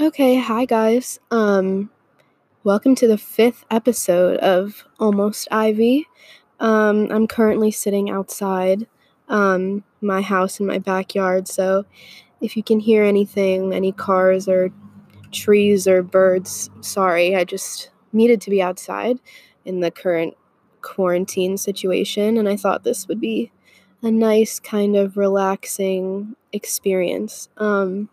Okay, 0.00 0.40
hi 0.40 0.64
guys. 0.64 1.20
Um, 1.30 1.90
welcome 2.64 2.94
to 2.94 3.06
the 3.06 3.18
fifth 3.18 3.66
episode 3.70 4.38
of 4.38 4.86
Almost 4.98 5.46
Ivy. 5.50 6.06
Um, 6.58 7.08
I'm 7.12 7.26
currently 7.26 7.70
sitting 7.70 8.08
outside 8.08 8.86
um, 9.28 9.84
my 10.00 10.22
house 10.22 10.58
in 10.58 10.64
my 10.64 10.78
backyard, 10.78 11.48
so 11.48 11.84
if 12.40 12.56
you 12.56 12.62
can 12.62 12.80
hear 12.80 13.04
anything, 13.04 13.74
any 13.74 13.92
cars 13.92 14.48
or 14.48 14.70
trees 15.32 15.86
or 15.86 16.02
birds, 16.02 16.70
sorry, 16.80 17.36
I 17.36 17.44
just 17.44 17.90
needed 18.10 18.40
to 18.40 18.50
be 18.50 18.62
outside 18.62 19.18
in 19.66 19.80
the 19.80 19.90
current 19.90 20.34
quarantine 20.80 21.58
situation, 21.58 22.38
and 22.38 22.48
I 22.48 22.56
thought 22.56 22.84
this 22.84 23.06
would 23.06 23.20
be 23.20 23.52
a 24.00 24.10
nice 24.10 24.60
kind 24.60 24.96
of 24.96 25.18
relaxing 25.18 26.36
experience. 26.54 27.50
Um, 27.58 28.08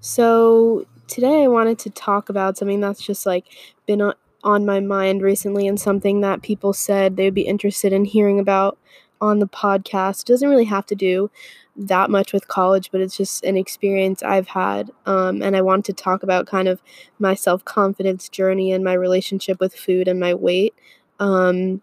so, 0.00 0.86
today 1.06 1.42
I 1.42 1.48
wanted 1.48 1.78
to 1.80 1.90
talk 1.90 2.28
about 2.28 2.56
something 2.56 2.80
that's 2.80 3.02
just 3.02 3.26
like 3.26 3.46
been 3.86 4.00
on, 4.42 4.64
my 4.64 4.80
mind 4.80 5.20
recently 5.20 5.66
and 5.66 5.78
something 5.78 6.22
that 6.22 6.40
people 6.40 6.72
said 6.72 7.16
they 7.16 7.24
would 7.24 7.34
be 7.34 7.42
interested 7.42 7.92
in 7.92 8.06
hearing 8.06 8.38
about 8.38 8.78
on 9.20 9.38
the 9.38 9.48
podcast. 9.48 10.22
It 10.22 10.26
doesn't 10.26 10.48
really 10.48 10.64
have 10.64 10.86
to 10.86 10.94
do 10.94 11.30
that 11.76 12.10
much 12.10 12.32
with 12.32 12.48
college, 12.48 12.90
but 12.90 13.00
it's 13.00 13.16
just 13.16 13.44
an 13.44 13.56
experience 13.56 14.22
I've 14.22 14.48
had. 14.48 14.90
Um, 15.04 15.42
and 15.42 15.56
I 15.56 15.60
want 15.62 15.84
to 15.86 15.92
talk 15.92 16.22
about 16.22 16.46
kind 16.46 16.68
of 16.68 16.80
my 17.18 17.34
self 17.34 17.64
confidence 17.64 18.28
journey 18.28 18.72
and 18.72 18.82
my 18.82 18.94
relationship 18.94 19.60
with 19.60 19.74
food 19.74 20.08
and 20.08 20.18
my 20.18 20.32
weight. 20.32 20.74
Um, 21.18 21.82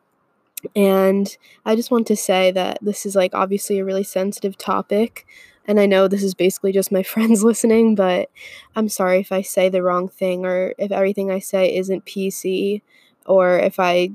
and 0.75 1.37
I 1.65 1.75
just 1.75 1.91
want 1.91 2.07
to 2.07 2.15
say 2.15 2.51
that 2.51 2.79
this 2.81 3.05
is 3.05 3.15
like 3.15 3.35
obviously 3.35 3.79
a 3.79 3.85
really 3.85 4.03
sensitive 4.03 4.57
topic. 4.57 5.27
And 5.67 5.79
I 5.79 5.85
know 5.85 6.07
this 6.07 6.23
is 6.23 6.33
basically 6.33 6.71
just 6.71 6.91
my 6.91 7.03
friends 7.13 7.43
listening, 7.43 7.95
but 7.95 8.29
I'm 8.75 8.89
sorry 8.89 9.19
if 9.19 9.31
I 9.31 9.41
say 9.41 9.69
the 9.69 9.83
wrong 9.83 10.07
thing 10.07 10.45
or 10.45 10.73
if 10.77 10.91
everything 10.91 11.31
I 11.31 11.39
say 11.39 11.75
isn't 11.75 12.05
PC 12.05 12.81
or 13.25 13.59
if 13.59 13.79
I 13.79 14.11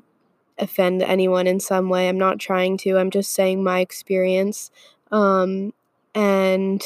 offend 0.58 1.02
anyone 1.02 1.46
in 1.46 1.60
some 1.60 1.88
way. 1.88 2.08
I'm 2.08 2.18
not 2.18 2.38
trying 2.38 2.76
to, 2.78 2.98
I'm 2.98 3.10
just 3.10 3.34
saying 3.34 3.64
my 3.64 3.80
experience. 3.80 4.70
Um, 5.10 5.72
and 6.14 6.82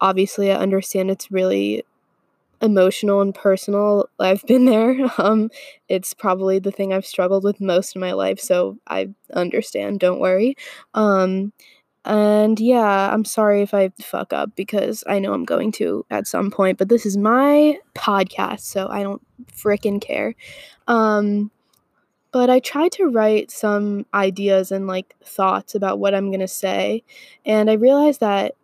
obviously, 0.00 0.50
I 0.52 0.56
understand 0.56 1.10
it's 1.10 1.30
really 1.30 1.84
emotional 2.62 3.20
and 3.22 3.34
personal. 3.34 4.08
I've 4.20 4.44
been 4.46 4.66
there. 4.66 4.96
Um, 5.18 5.50
it's 5.88 6.14
probably 6.14 6.58
the 6.60 6.72
thing 6.72 6.92
I've 6.92 7.06
struggled 7.06 7.44
with 7.44 7.60
most 7.60 7.96
in 7.96 8.00
my 8.00 8.12
life, 8.12 8.40
so 8.40 8.78
I 8.88 9.10
understand. 9.34 10.00
Don't 10.00 10.20
worry. 10.20 10.56
Um, 10.94 11.52
and 12.08 12.58
yeah, 12.58 13.12
I'm 13.12 13.26
sorry 13.26 13.60
if 13.60 13.74
I 13.74 13.90
fuck 14.00 14.32
up 14.32 14.56
because 14.56 15.04
I 15.06 15.18
know 15.18 15.34
I'm 15.34 15.44
going 15.44 15.72
to 15.72 16.06
at 16.10 16.26
some 16.26 16.50
point, 16.50 16.78
but 16.78 16.88
this 16.88 17.04
is 17.04 17.18
my 17.18 17.78
podcast, 17.94 18.60
so 18.60 18.88
I 18.88 19.02
don't 19.02 19.20
freaking 19.52 20.00
care. 20.00 20.34
Um, 20.86 21.50
but 22.32 22.48
I 22.48 22.60
tried 22.60 22.92
to 22.92 23.04
write 23.04 23.50
some 23.50 24.06
ideas 24.14 24.72
and 24.72 24.86
like 24.86 25.16
thoughts 25.22 25.74
about 25.74 25.98
what 25.98 26.14
I'm 26.14 26.30
going 26.30 26.40
to 26.40 26.48
say, 26.48 27.04
and 27.44 27.70
I 27.70 27.74
realized 27.74 28.20
that 28.20 28.54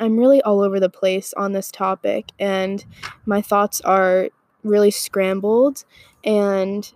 I'm 0.00 0.16
really 0.16 0.40
all 0.40 0.62
over 0.62 0.80
the 0.80 0.88
place 0.88 1.34
on 1.34 1.52
this 1.52 1.70
topic, 1.70 2.32
and 2.38 2.82
my 3.26 3.42
thoughts 3.42 3.82
are 3.82 4.30
really 4.64 4.90
scrambled, 4.90 5.84
and 6.24 6.90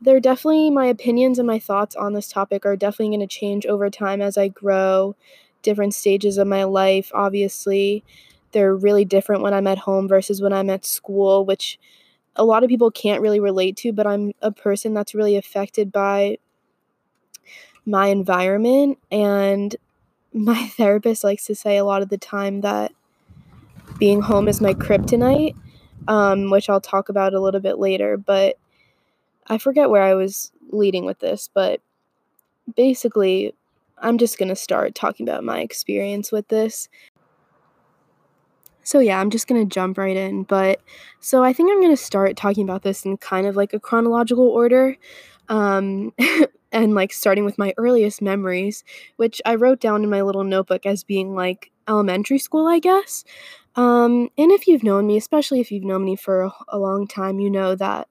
they're 0.00 0.20
definitely 0.20 0.70
my 0.70 0.86
opinions 0.86 1.38
and 1.38 1.46
my 1.46 1.58
thoughts 1.58 1.96
on 1.96 2.12
this 2.12 2.28
topic 2.28 2.66
are 2.66 2.76
definitely 2.76 3.16
going 3.16 3.26
to 3.28 3.34
change 3.34 3.66
over 3.66 3.90
time 3.90 4.20
as 4.20 4.36
I 4.36 4.48
grow, 4.48 5.16
different 5.62 5.94
stages 5.94 6.38
of 6.38 6.46
my 6.46 6.64
life. 6.64 7.10
Obviously, 7.14 8.04
they're 8.52 8.74
really 8.74 9.04
different 9.04 9.42
when 9.42 9.54
I'm 9.54 9.66
at 9.66 9.78
home 9.78 10.08
versus 10.08 10.40
when 10.40 10.52
I'm 10.52 10.70
at 10.70 10.84
school, 10.84 11.44
which 11.44 11.78
a 12.36 12.44
lot 12.44 12.62
of 12.62 12.68
people 12.68 12.90
can't 12.90 13.22
really 13.22 13.40
relate 13.40 13.76
to, 13.78 13.92
but 13.92 14.06
I'm 14.06 14.32
a 14.42 14.52
person 14.52 14.94
that's 14.94 15.14
really 15.14 15.36
affected 15.36 15.90
by 15.92 16.38
my 17.86 18.08
environment 18.08 18.98
and 19.10 19.74
my 20.32 20.66
therapist 20.76 21.24
likes 21.24 21.46
to 21.46 21.54
say 21.54 21.76
a 21.76 21.84
lot 21.84 22.02
of 22.02 22.08
the 22.08 22.18
time 22.18 22.60
that 22.60 22.92
being 23.98 24.20
home 24.20 24.48
is 24.48 24.60
my 24.60 24.74
kryptonite, 24.74 25.56
um, 26.08 26.50
which 26.50 26.68
I'll 26.68 26.80
talk 26.80 27.08
about 27.08 27.34
a 27.34 27.40
little 27.40 27.60
bit 27.60 27.78
later. 27.78 28.16
But 28.16 28.58
I 29.46 29.58
forget 29.58 29.90
where 29.90 30.02
I 30.02 30.14
was 30.14 30.52
leading 30.70 31.04
with 31.04 31.20
this, 31.20 31.48
but 31.52 31.80
basically, 32.74 33.54
I'm 33.98 34.18
just 34.18 34.38
going 34.38 34.48
to 34.48 34.56
start 34.56 34.94
talking 34.94 35.28
about 35.28 35.44
my 35.44 35.60
experience 35.60 36.32
with 36.32 36.48
this. 36.48 36.88
So, 38.82 38.98
yeah, 38.98 39.20
I'm 39.20 39.30
just 39.30 39.48
going 39.48 39.66
to 39.66 39.74
jump 39.74 39.98
right 39.98 40.16
in. 40.16 40.44
But 40.44 40.80
so 41.20 41.42
I 41.42 41.52
think 41.52 41.70
I'm 41.70 41.80
going 41.80 41.96
to 41.96 42.02
start 42.02 42.36
talking 42.36 42.64
about 42.64 42.82
this 42.82 43.04
in 43.04 43.16
kind 43.16 43.46
of 43.46 43.56
like 43.56 43.72
a 43.72 43.80
chronological 43.80 44.48
order. 44.48 44.96
Um, 45.48 46.12
and 46.72 46.94
like 46.94 47.12
starting 47.12 47.44
with 47.44 47.58
my 47.58 47.72
earliest 47.78 48.20
memories, 48.20 48.84
which 49.16 49.40
I 49.46 49.54
wrote 49.54 49.80
down 49.80 50.02
in 50.02 50.10
my 50.10 50.22
little 50.22 50.44
notebook 50.44 50.84
as 50.84 51.04
being 51.04 51.34
like 51.34 51.70
elementary 51.88 52.38
school, 52.38 52.66
I 52.66 52.80
guess. 52.80 53.24
Um, 53.76 54.28
and 54.36 54.50
if 54.50 54.66
you've 54.66 54.82
known 54.82 55.06
me, 55.06 55.16
especially 55.16 55.60
if 55.60 55.70
you've 55.70 55.84
known 55.84 56.04
me 56.04 56.16
for 56.16 56.42
a, 56.42 56.52
a 56.68 56.78
long 56.78 57.06
time, 57.06 57.38
you 57.38 57.50
know 57.50 57.74
that 57.76 58.08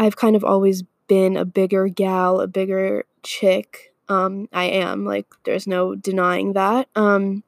I've 0.00 0.16
kind 0.16 0.34
of 0.34 0.44
always 0.44 0.82
been 1.08 1.36
a 1.36 1.44
bigger 1.44 1.86
gal, 1.88 2.40
a 2.40 2.46
bigger 2.46 3.04
chick. 3.22 3.92
Um, 4.08 4.48
I 4.50 4.64
am 4.64 5.04
like, 5.04 5.26
there's 5.44 5.66
no 5.66 5.94
denying 5.94 6.54
that. 6.54 6.88
Um, 6.96 7.44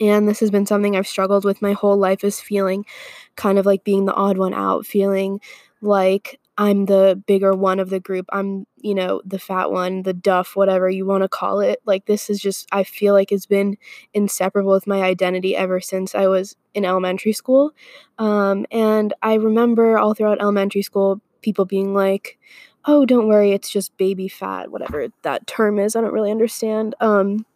and 0.00 0.28
this 0.28 0.38
has 0.38 0.52
been 0.52 0.64
something 0.64 0.96
I've 0.96 1.08
struggled 1.08 1.44
with 1.44 1.60
my 1.60 1.72
whole 1.72 1.96
life 1.96 2.22
is 2.22 2.40
feeling 2.40 2.86
kind 3.34 3.58
of 3.58 3.66
like 3.66 3.82
being 3.82 4.04
the 4.04 4.14
odd 4.14 4.38
one 4.38 4.54
out, 4.54 4.86
feeling 4.86 5.40
like 5.80 6.38
I'm 6.56 6.86
the 6.86 7.20
bigger 7.26 7.52
one 7.52 7.80
of 7.80 7.90
the 7.90 7.98
group. 7.98 8.26
I'm, 8.32 8.64
you 8.76 8.94
know, 8.94 9.20
the 9.24 9.40
fat 9.40 9.72
one, 9.72 10.02
the 10.04 10.12
duff, 10.12 10.54
whatever 10.54 10.88
you 10.88 11.04
want 11.04 11.24
to 11.24 11.28
call 11.28 11.58
it. 11.58 11.80
Like, 11.84 12.06
this 12.06 12.30
is 12.30 12.38
just, 12.38 12.68
I 12.70 12.84
feel 12.84 13.12
like 13.12 13.32
it's 13.32 13.46
been 13.46 13.76
inseparable 14.14 14.70
with 14.70 14.86
my 14.86 15.02
identity 15.02 15.56
ever 15.56 15.80
since 15.80 16.14
I 16.14 16.28
was 16.28 16.54
in 16.74 16.84
elementary 16.84 17.32
school. 17.32 17.72
Um, 18.18 18.66
and 18.70 19.14
I 19.20 19.34
remember 19.34 19.98
all 19.98 20.14
throughout 20.14 20.40
elementary 20.40 20.82
school, 20.82 21.20
people 21.42 21.64
being 21.64 21.94
like, 21.94 22.38
oh, 22.84 23.04
don't 23.04 23.28
worry, 23.28 23.52
it's 23.52 23.70
just 23.70 23.96
baby 23.96 24.28
fat, 24.28 24.70
whatever 24.70 25.08
that 25.22 25.46
term 25.46 25.78
is. 25.78 25.94
I 25.94 26.00
don't 26.00 26.12
really 26.12 26.30
understand. 26.30 26.94
Um, 27.00 27.46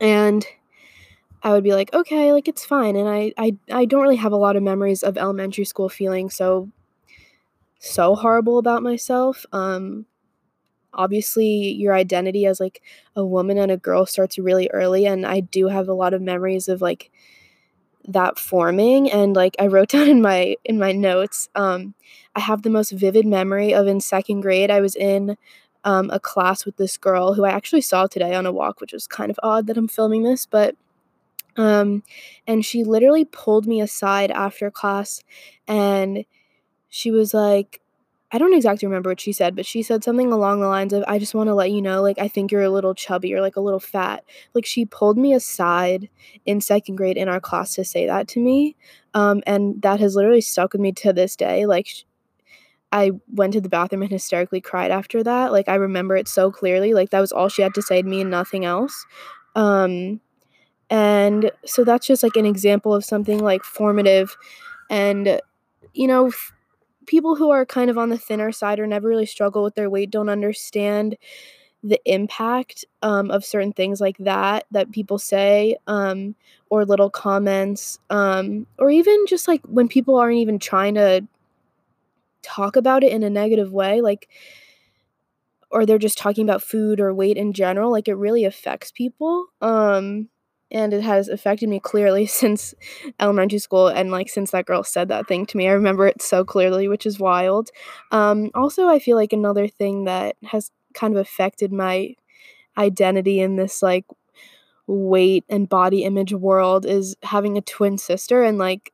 and 0.00 0.46
I 1.42 1.52
would 1.52 1.64
be 1.64 1.74
like, 1.74 1.92
okay, 1.94 2.32
like 2.32 2.48
it's 2.48 2.64
fine. 2.64 2.96
And 2.96 3.08
I, 3.08 3.32
I, 3.38 3.56
I 3.70 3.84
don't 3.84 4.02
really 4.02 4.16
have 4.16 4.32
a 4.32 4.36
lot 4.36 4.56
of 4.56 4.62
memories 4.62 5.02
of 5.02 5.16
elementary 5.18 5.64
school 5.64 5.88
feeling 5.88 6.30
so 6.30 6.70
so 7.78 8.14
horrible 8.14 8.58
about 8.58 8.82
myself. 8.82 9.44
Um, 9.52 10.06
obviously, 10.92 11.46
your 11.72 11.94
identity 11.94 12.46
as 12.46 12.60
like 12.60 12.82
a 13.14 13.24
woman 13.24 13.58
and 13.58 13.70
a 13.70 13.76
girl 13.76 14.06
starts 14.06 14.38
really 14.38 14.68
early, 14.72 15.06
and 15.06 15.26
I 15.26 15.40
do 15.40 15.68
have 15.68 15.88
a 15.88 15.94
lot 15.94 16.14
of 16.14 16.22
memories 16.22 16.68
of 16.68 16.80
like 16.80 17.10
that 18.08 18.38
forming. 18.38 19.10
And 19.10 19.34
like 19.34 19.56
I 19.58 19.66
wrote 19.66 19.88
down 19.90 20.08
in 20.08 20.22
my 20.22 20.56
in 20.64 20.78
my 20.78 20.92
notes, 20.92 21.48
um, 21.54 21.94
I 22.34 22.40
have 22.40 22.62
the 22.62 22.70
most 22.70 22.92
vivid 22.92 23.26
memory 23.26 23.74
of 23.74 23.86
in 23.86 24.00
second 24.00 24.40
grade. 24.40 24.70
I 24.70 24.80
was 24.80 24.96
in 24.96 25.36
um, 25.84 26.10
a 26.10 26.18
class 26.18 26.66
with 26.66 26.76
this 26.76 26.96
girl 26.96 27.34
who 27.34 27.44
I 27.44 27.50
actually 27.50 27.80
saw 27.80 28.06
today 28.06 28.34
on 28.34 28.46
a 28.46 28.52
walk, 28.52 28.80
which 28.80 28.92
was 28.92 29.06
kind 29.06 29.30
of 29.30 29.38
odd 29.42 29.66
that 29.68 29.76
I'm 29.76 29.88
filming 29.88 30.24
this, 30.24 30.44
but 30.44 30.74
um, 31.56 32.02
and 32.46 32.64
she 32.64 32.84
literally 32.84 33.24
pulled 33.24 33.66
me 33.66 33.80
aside 33.80 34.30
after 34.30 34.70
class 34.70 35.22
and 35.66 36.24
she 36.88 37.10
was 37.10 37.32
like, 37.32 37.80
I 38.32 38.38
don't 38.38 38.54
exactly 38.54 38.86
remember 38.88 39.10
what 39.10 39.20
she 39.20 39.32
said, 39.32 39.54
but 39.54 39.66
she 39.66 39.82
said 39.82 40.02
something 40.02 40.32
along 40.32 40.60
the 40.60 40.66
lines 40.66 40.92
of, 40.92 41.04
I 41.06 41.20
just 41.20 41.34
want 41.34 41.46
to 41.46 41.54
let 41.54 41.70
you 41.70 41.80
know, 41.80 42.02
like, 42.02 42.18
I 42.18 42.26
think 42.26 42.50
you're 42.50 42.62
a 42.62 42.70
little 42.70 42.94
chubby 42.94 43.32
or 43.32 43.40
like 43.40 43.54
a 43.54 43.60
little 43.60 43.78
fat. 43.78 44.24
Like, 44.52 44.66
she 44.66 44.84
pulled 44.84 45.16
me 45.16 45.32
aside 45.32 46.08
in 46.44 46.60
second 46.60 46.96
grade 46.96 47.16
in 47.16 47.28
our 47.28 47.40
class 47.40 47.74
to 47.74 47.84
say 47.84 48.04
that 48.06 48.26
to 48.28 48.40
me. 48.40 48.74
Um, 49.14 49.42
and 49.46 49.80
that 49.82 50.00
has 50.00 50.16
literally 50.16 50.40
stuck 50.40 50.72
with 50.72 50.80
me 50.80 50.90
to 50.92 51.12
this 51.12 51.36
day. 51.36 51.66
Like, 51.66 51.88
I 52.90 53.12
went 53.32 53.52
to 53.52 53.60
the 53.60 53.68
bathroom 53.68 54.02
and 54.02 54.10
hysterically 54.10 54.60
cried 54.60 54.90
after 54.90 55.22
that. 55.22 55.52
Like, 55.52 55.68
I 55.68 55.76
remember 55.76 56.16
it 56.16 56.26
so 56.26 56.50
clearly. 56.50 56.94
Like, 56.94 57.10
that 57.10 57.20
was 57.20 57.30
all 57.30 57.48
she 57.48 57.62
had 57.62 57.74
to 57.74 57.82
say 57.82 58.02
to 58.02 58.08
me 58.08 58.20
and 58.22 58.30
nothing 58.30 58.64
else. 58.64 59.06
Um, 59.54 60.20
and 60.90 61.52
so 61.64 61.84
that's 61.84 62.06
just 62.06 62.24
like 62.24 62.36
an 62.36 62.46
example 62.46 62.92
of 62.92 63.04
something 63.04 63.38
like 63.38 63.62
formative 63.62 64.36
and, 64.90 65.40
you 65.94 66.06
know, 66.06 66.32
people 67.06 67.36
who 67.36 67.50
are 67.50 67.66
kind 67.66 67.90
of 67.90 67.98
on 67.98 68.10
the 68.10 68.18
thinner 68.18 68.52
side 68.52 68.78
or 68.78 68.86
never 68.86 69.08
really 69.08 69.26
struggle 69.26 69.62
with 69.62 69.74
their 69.74 69.90
weight 69.90 70.10
don't 70.10 70.28
understand 70.28 71.16
the 71.82 72.00
impact 72.04 72.84
um, 73.02 73.30
of 73.30 73.44
certain 73.44 73.72
things 73.72 74.00
like 74.00 74.16
that 74.18 74.64
that 74.70 74.90
people 74.90 75.18
say 75.18 75.76
um, 75.86 76.34
or 76.70 76.84
little 76.84 77.10
comments 77.10 77.98
um, 78.10 78.66
or 78.78 78.90
even 78.90 79.24
just 79.26 79.46
like 79.46 79.60
when 79.66 79.88
people 79.88 80.16
aren't 80.16 80.38
even 80.38 80.58
trying 80.58 80.94
to 80.94 81.26
talk 82.42 82.76
about 82.76 83.02
it 83.04 83.12
in 83.12 83.22
a 83.22 83.30
negative 83.30 83.72
way 83.72 84.00
like 84.00 84.28
or 85.70 85.84
they're 85.84 85.98
just 85.98 86.18
talking 86.18 86.44
about 86.44 86.62
food 86.62 87.00
or 87.00 87.12
weight 87.12 87.36
in 87.36 87.52
general 87.52 87.90
like 87.90 88.08
it 88.08 88.14
really 88.14 88.44
affects 88.44 88.90
people 88.92 89.46
um 89.60 90.28
and 90.70 90.92
it 90.92 91.02
has 91.02 91.28
affected 91.28 91.68
me 91.68 91.80
clearly 91.80 92.26
since 92.40 92.74
elementary 93.20 93.58
school 93.58 93.88
and 93.88 94.10
like 94.10 94.28
since 94.28 94.50
that 94.50 94.66
girl 94.66 94.82
said 94.84 95.08
that 95.08 95.26
thing 95.28 95.46
to 95.46 95.56
me. 95.56 95.68
I 95.68 95.72
remember 95.72 96.06
it 96.06 96.22
so 96.22 96.44
clearly 96.44 96.88
which 96.88 97.06
is 97.06 97.18
wild. 97.18 97.70
Um, 98.12 98.50
also 98.54 98.88
i 98.88 98.98
feel 98.98 99.16
like 99.16 99.32
another 99.32 99.68
thing 99.68 100.04
that 100.04 100.36
has 100.44 100.70
kind 100.94 101.14
of 101.14 101.20
affected 101.20 101.72
my 101.72 102.14
identity 102.78 103.40
in 103.40 103.56
this 103.56 103.82
like 103.82 104.06
weight 104.88 105.44
and 105.48 105.68
body 105.68 106.04
image 106.04 106.32
world 106.34 106.86
is 106.86 107.16
having 107.24 107.58
a 107.58 107.62
twin 107.62 107.98
sister 107.98 108.42
and 108.44 108.58
like 108.58 108.92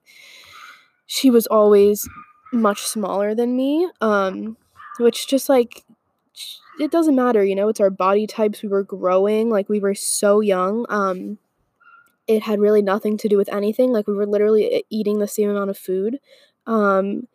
she 1.06 1.30
was 1.30 1.46
always 1.46 2.08
much 2.52 2.82
smaller 2.82 3.34
than 3.34 3.56
me 3.56 3.88
um 4.00 4.56
which 4.98 5.26
just 5.26 5.48
like 5.48 5.84
it 6.80 6.90
doesn't 6.90 7.16
matter 7.16 7.44
you 7.44 7.54
know? 7.54 7.68
It's 7.68 7.80
our 7.80 7.90
body 7.90 8.26
types. 8.26 8.62
We 8.62 8.68
were 8.68 8.82
growing 8.84 9.50
like 9.50 9.68
we 9.68 9.80
were 9.80 9.94
so 9.94 10.40
young 10.40 10.86
um 10.88 11.38
it 12.26 12.42
had 12.42 12.60
really 12.60 12.82
nothing 12.82 13.16
to 13.18 13.28
do 13.28 13.36
with 13.36 13.52
anything. 13.52 13.92
Like 13.92 14.06
we 14.06 14.14
were 14.14 14.26
literally 14.26 14.84
eating 14.90 15.18
the 15.18 15.28
same 15.28 15.50
amount 15.50 15.70
of 15.70 15.78
food. 15.78 16.18
Um, 16.66 17.28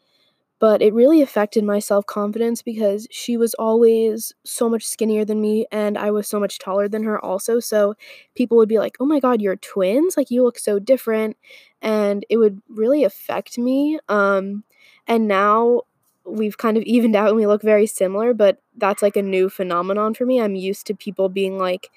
but 0.59 0.81
it 0.81 0.93
really 0.93 1.21
affected 1.21 1.63
my 1.63 1.77
self 1.79 2.05
confidence 2.07 2.63
because 2.63 3.07
she 3.11 3.37
was 3.37 3.53
always 3.55 4.33
so 4.43 4.67
much 4.69 4.85
skinnier 4.85 5.23
than 5.23 5.39
me 5.39 5.67
and 5.71 5.97
I 5.97 6.09
was 6.11 6.27
so 6.27 6.39
much 6.39 6.57
taller 6.57 6.87
than 6.87 7.03
her, 7.03 7.23
also. 7.23 7.59
So 7.59 7.93
people 8.35 8.57
would 8.57 8.69
be 8.69 8.79
like, 8.79 8.97
oh 8.99 9.05
my 9.05 9.19
God, 9.19 9.41
you're 9.41 9.55
twins? 9.57 10.17
Like 10.17 10.31
you 10.31 10.43
look 10.43 10.57
so 10.57 10.79
different. 10.79 11.37
And 11.81 12.25
it 12.29 12.37
would 12.37 12.61
really 12.69 13.03
affect 13.03 13.57
me. 13.59 13.99
Um, 14.09 14.63
and 15.07 15.27
now 15.27 15.83
we've 16.25 16.57
kind 16.57 16.75
of 16.75 16.83
evened 16.83 17.15
out 17.15 17.27
and 17.29 17.37
we 17.37 17.45
look 17.47 17.61
very 17.61 17.85
similar, 17.85 18.33
but 18.33 18.57
that's 18.75 19.03
like 19.03 19.15
a 19.15 19.21
new 19.21 19.49
phenomenon 19.49 20.13
for 20.15 20.25
me. 20.25 20.41
I'm 20.41 20.55
used 20.55 20.87
to 20.87 20.95
people 20.95 21.29
being 21.29 21.57
like, 21.59 21.89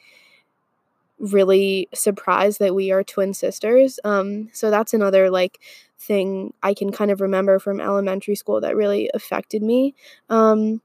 really 1.20 1.88
surprised 1.94 2.58
that 2.60 2.74
we 2.74 2.90
are 2.92 3.04
twin 3.04 3.34
sisters. 3.34 4.00
Um, 4.04 4.48
so 4.52 4.70
that's 4.70 4.94
another 4.94 5.30
like 5.30 5.60
thing 5.98 6.54
I 6.62 6.74
can 6.74 6.92
kind 6.92 7.10
of 7.10 7.20
remember 7.20 7.58
from 7.58 7.80
elementary 7.80 8.34
school 8.36 8.60
that 8.62 8.76
really 8.76 9.10
affected 9.14 9.62
me. 9.62 9.94
Um, 10.30 10.82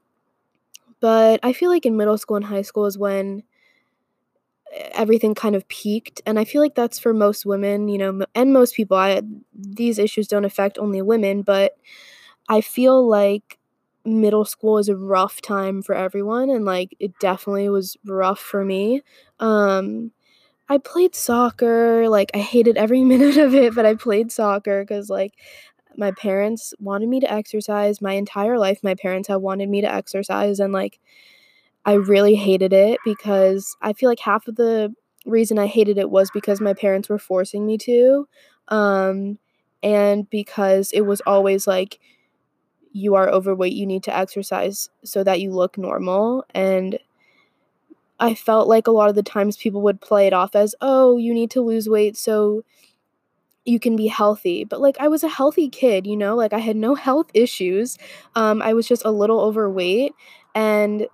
but 1.00 1.40
I 1.42 1.52
feel 1.52 1.70
like 1.70 1.86
in 1.86 1.96
middle 1.96 2.18
school 2.18 2.36
and 2.36 2.44
high 2.46 2.62
school 2.62 2.86
is 2.86 2.98
when 2.98 3.42
everything 4.92 5.34
kind 5.34 5.54
of 5.54 5.66
peaked 5.68 6.20
and 6.26 6.38
i 6.38 6.44
feel 6.44 6.60
like 6.60 6.74
that's 6.74 6.98
for 6.98 7.14
most 7.14 7.46
women 7.46 7.88
you 7.88 7.96
know 7.96 8.24
and 8.34 8.52
most 8.52 8.74
people 8.74 8.96
I, 8.96 9.22
these 9.54 9.98
issues 9.98 10.26
don't 10.28 10.44
affect 10.44 10.78
only 10.78 11.00
women 11.02 11.42
but 11.42 11.76
i 12.48 12.60
feel 12.60 13.06
like 13.08 13.58
middle 14.04 14.44
school 14.44 14.78
is 14.78 14.88
a 14.88 14.96
rough 14.96 15.40
time 15.42 15.82
for 15.82 15.94
everyone 15.94 16.50
and 16.50 16.64
like 16.64 16.96
it 17.00 17.18
definitely 17.20 17.68
was 17.68 17.96
rough 18.06 18.40
for 18.40 18.64
me 18.64 19.02
um 19.40 20.12
I 20.68 20.78
played 20.78 21.14
soccer, 21.14 22.08
like, 22.08 22.30
I 22.34 22.38
hated 22.38 22.76
every 22.76 23.02
minute 23.04 23.36
of 23.36 23.54
it, 23.54 23.74
but 23.74 23.86
I 23.86 23.94
played 23.94 24.32
soccer 24.32 24.82
because 24.82 25.08
like, 25.10 25.32
my 25.96 26.10
parents 26.12 26.74
wanted 26.80 27.08
me 27.08 27.20
to 27.20 27.32
exercise. 27.32 28.02
My 28.02 28.12
entire 28.14 28.58
life, 28.58 28.80
my 28.82 28.94
parents 28.94 29.28
have 29.28 29.40
wanted 29.40 29.68
me 29.68 29.80
to 29.80 29.92
exercise, 29.92 30.60
and, 30.60 30.72
like, 30.72 30.98
I 31.86 31.94
really 31.94 32.36
hated 32.36 32.72
it 32.72 33.00
because 33.04 33.76
I 33.82 33.94
feel 33.94 34.08
like 34.10 34.20
half 34.20 34.48
of 34.48 34.56
the 34.56 34.94
reason 35.26 35.58
I 35.58 35.66
hated 35.66 35.98
it 35.98 36.10
was 36.10 36.30
because 36.32 36.60
my 36.60 36.74
parents 36.74 37.08
were 37.08 37.18
forcing 37.18 37.66
me 37.66 37.78
to, 37.80 38.28
um, 38.68 39.38
and 39.82 40.28
because 40.30 40.92
it 40.92 41.02
was 41.02 41.22
always 41.26 41.66
like, 41.66 41.98
"You 42.92 43.14
are 43.16 43.28
overweight, 43.30 43.74
you 43.74 43.86
need 43.86 44.02
to 44.04 44.16
exercise 44.16 44.88
so 45.04 45.24
that 45.24 45.40
you 45.40 45.52
look 45.52 45.78
normal," 45.78 46.44
and 46.54 46.98
I 48.20 48.34
felt 48.34 48.68
like 48.68 48.86
a 48.86 48.90
lot 48.92 49.08
of 49.10 49.14
the 49.14 49.22
times 49.22 49.56
people 49.56 49.82
would 49.82 50.00
play 50.00 50.26
it 50.26 50.32
off 50.32 50.54
as, 50.56 50.74
"Oh, 50.80 51.16
you 51.18 51.34
need 51.34 51.50
to 51.52 51.60
lose 51.62 51.88
weight 51.88 52.16
so 52.16 52.62
you 53.64 53.80
can 53.80 53.96
be 53.96 54.06
healthy." 54.06 54.64
But 54.64 54.80
like 54.80 54.96
I 55.00 55.08
was 55.08 55.24
a 55.24 55.28
healthy 55.28 55.68
kid, 55.68 56.06
you 56.06 56.16
know? 56.16 56.36
Like 56.36 56.52
I 56.52 56.58
had 56.58 56.76
no 56.76 56.94
health 56.94 57.28
issues. 57.34 57.98
Um, 58.34 58.62
I 58.62 58.72
was 58.74 58.86
just 58.88 59.04
a 59.04 59.10
little 59.10 59.40
overweight 59.40 60.12
and 60.54 61.06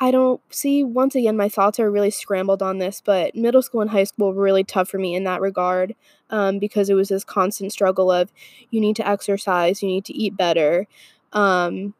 I 0.00 0.10
don't 0.12 0.40
see 0.50 0.84
once 0.84 1.14
again 1.16 1.36
my 1.36 1.48
thoughts 1.48 1.80
are 1.80 1.90
really 1.90 2.10
scrambled 2.10 2.62
on 2.62 2.78
this, 2.78 3.02
but 3.04 3.34
middle 3.34 3.62
school 3.62 3.80
and 3.80 3.90
high 3.90 4.04
school 4.04 4.32
were 4.32 4.42
really 4.42 4.62
tough 4.62 4.88
for 4.88 4.98
me 4.98 5.14
in 5.16 5.24
that 5.24 5.40
regard 5.40 5.94
um, 6.30 6.60
because 6.60 6.88
it 6.88 6.94
was 6.94 7.08
this 7.08 7.24
constant 7.24 7.72
struggle 7.72 8.10
of 8.10 8.32
you 8.70 8.80
need 8.80 8.94
to 8.96 9.08
exercise, 9.08 9.82
you 9.82 9.88
need 9.88 10.04
to 10.04 10.14
eat 10.16 10.36
better. 10.36 10.86
Um, 11.32 11.94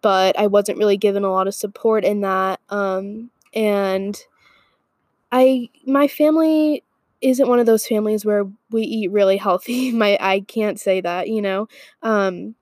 but 0.00 0.38
I 0.38 0.46
wasn't 0.46 0.78
really 0.78 0.96
given 0.96 1.24
a 1.24 1.32
lot 1.32 1.48
of 1.48 1.54
support 1.54 2.04
in 2.04 2.20
that. 2.22 2.60
Um, 2.68 3.30
and 3.54 4.20
I, 5.32 5.68
my 5.86 6.08
family 6.08 6.84
isn't 7.20 7.48
one 7.48 7.58
of 7.58 7.66
those 7.66 7.86
families 7.86 8.24
where 8.24 8.46
we 8.70 8.82
eat 8.82 9.10
really 9.10 9.36
healthy. 9.36 9.90
My, 9.92 10.16
I 10.20 10.40
can't 10.40 10.78
say 10.78 11.00
that, 11.00 11.28
you 11.28 11.42
know. 11.42 11.68
Um, 12.02 12.54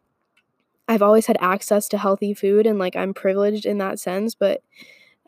I've 0.88 1.02
always 1.02 1.26
had 1.26 1.36
access 1.40 1.88
to 1.88 1.98
healthy 1.98 2.32
food 2.32 2.66
and 2.66 2.78
like 2.78 2.96
I'm 2.96 3.12
privileged 3.12 3.66
in 3.66 3.78
that 3.78 3.98
sense, 3.98 4.34
but 4.34 4.62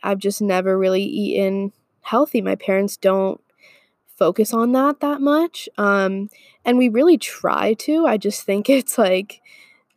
I've 0.03 0.19
just 0.19 0.41
never 0.41 0.79
really 0.79 1.03
eaten 1.03 1.73
healthy. 2.03 2.41
My 2.41 2.55
parents 2.55 2.97
don't 2.97 3.41
focus 4.17 4.53
on 4.53 4.73
that 4.73 5.01
that 5.01 5.21
much. 5.21 5.69
Um, 5.77 6.31
and 6.65 6.79
we 6.79 6.89
really 6.89 7.19
try 7.19 7.75
to. 7.75 8.07
I 8.07 8.17
just 8.17 8.43
think 8.43 8.69
it's 8.71 8.99
like 8.99 9.41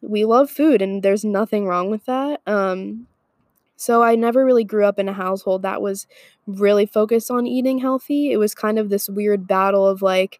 we 0.01 0.25
love 0.25 0.50
food 0.50 0.81
and 0.81 1.03
there's 1.03 1.24
nothing 1.24 1.65
wrong 1.65 1.89
with 1.89 2.06
that. 2.06 2.42
Um, 2.48 3.07
so 3.75 4.03
I 4.03 4.15
never 4.15 4.45
really 4.45 4.63
grew 4.63 4.86
up 4.86 5.00
in 5.00 5.09
a 5.09 5.13
household 5.13 5.63
that 5.63 5.81
was 5.81 6.06
really 6.45 6.86
focused 6.86 7.31
on 7.31 7.48
eating 7.48 7.80
healthy. 7.80 8.31
It 8.31 8.38
was 8.38 8.53
kind 8.53 8.77
of 8.77 8.89
this 8.89 9.09
weird 9.09 9.48
battle 9.48 9.88
of 9.88 10.01
like, 10.01 10.39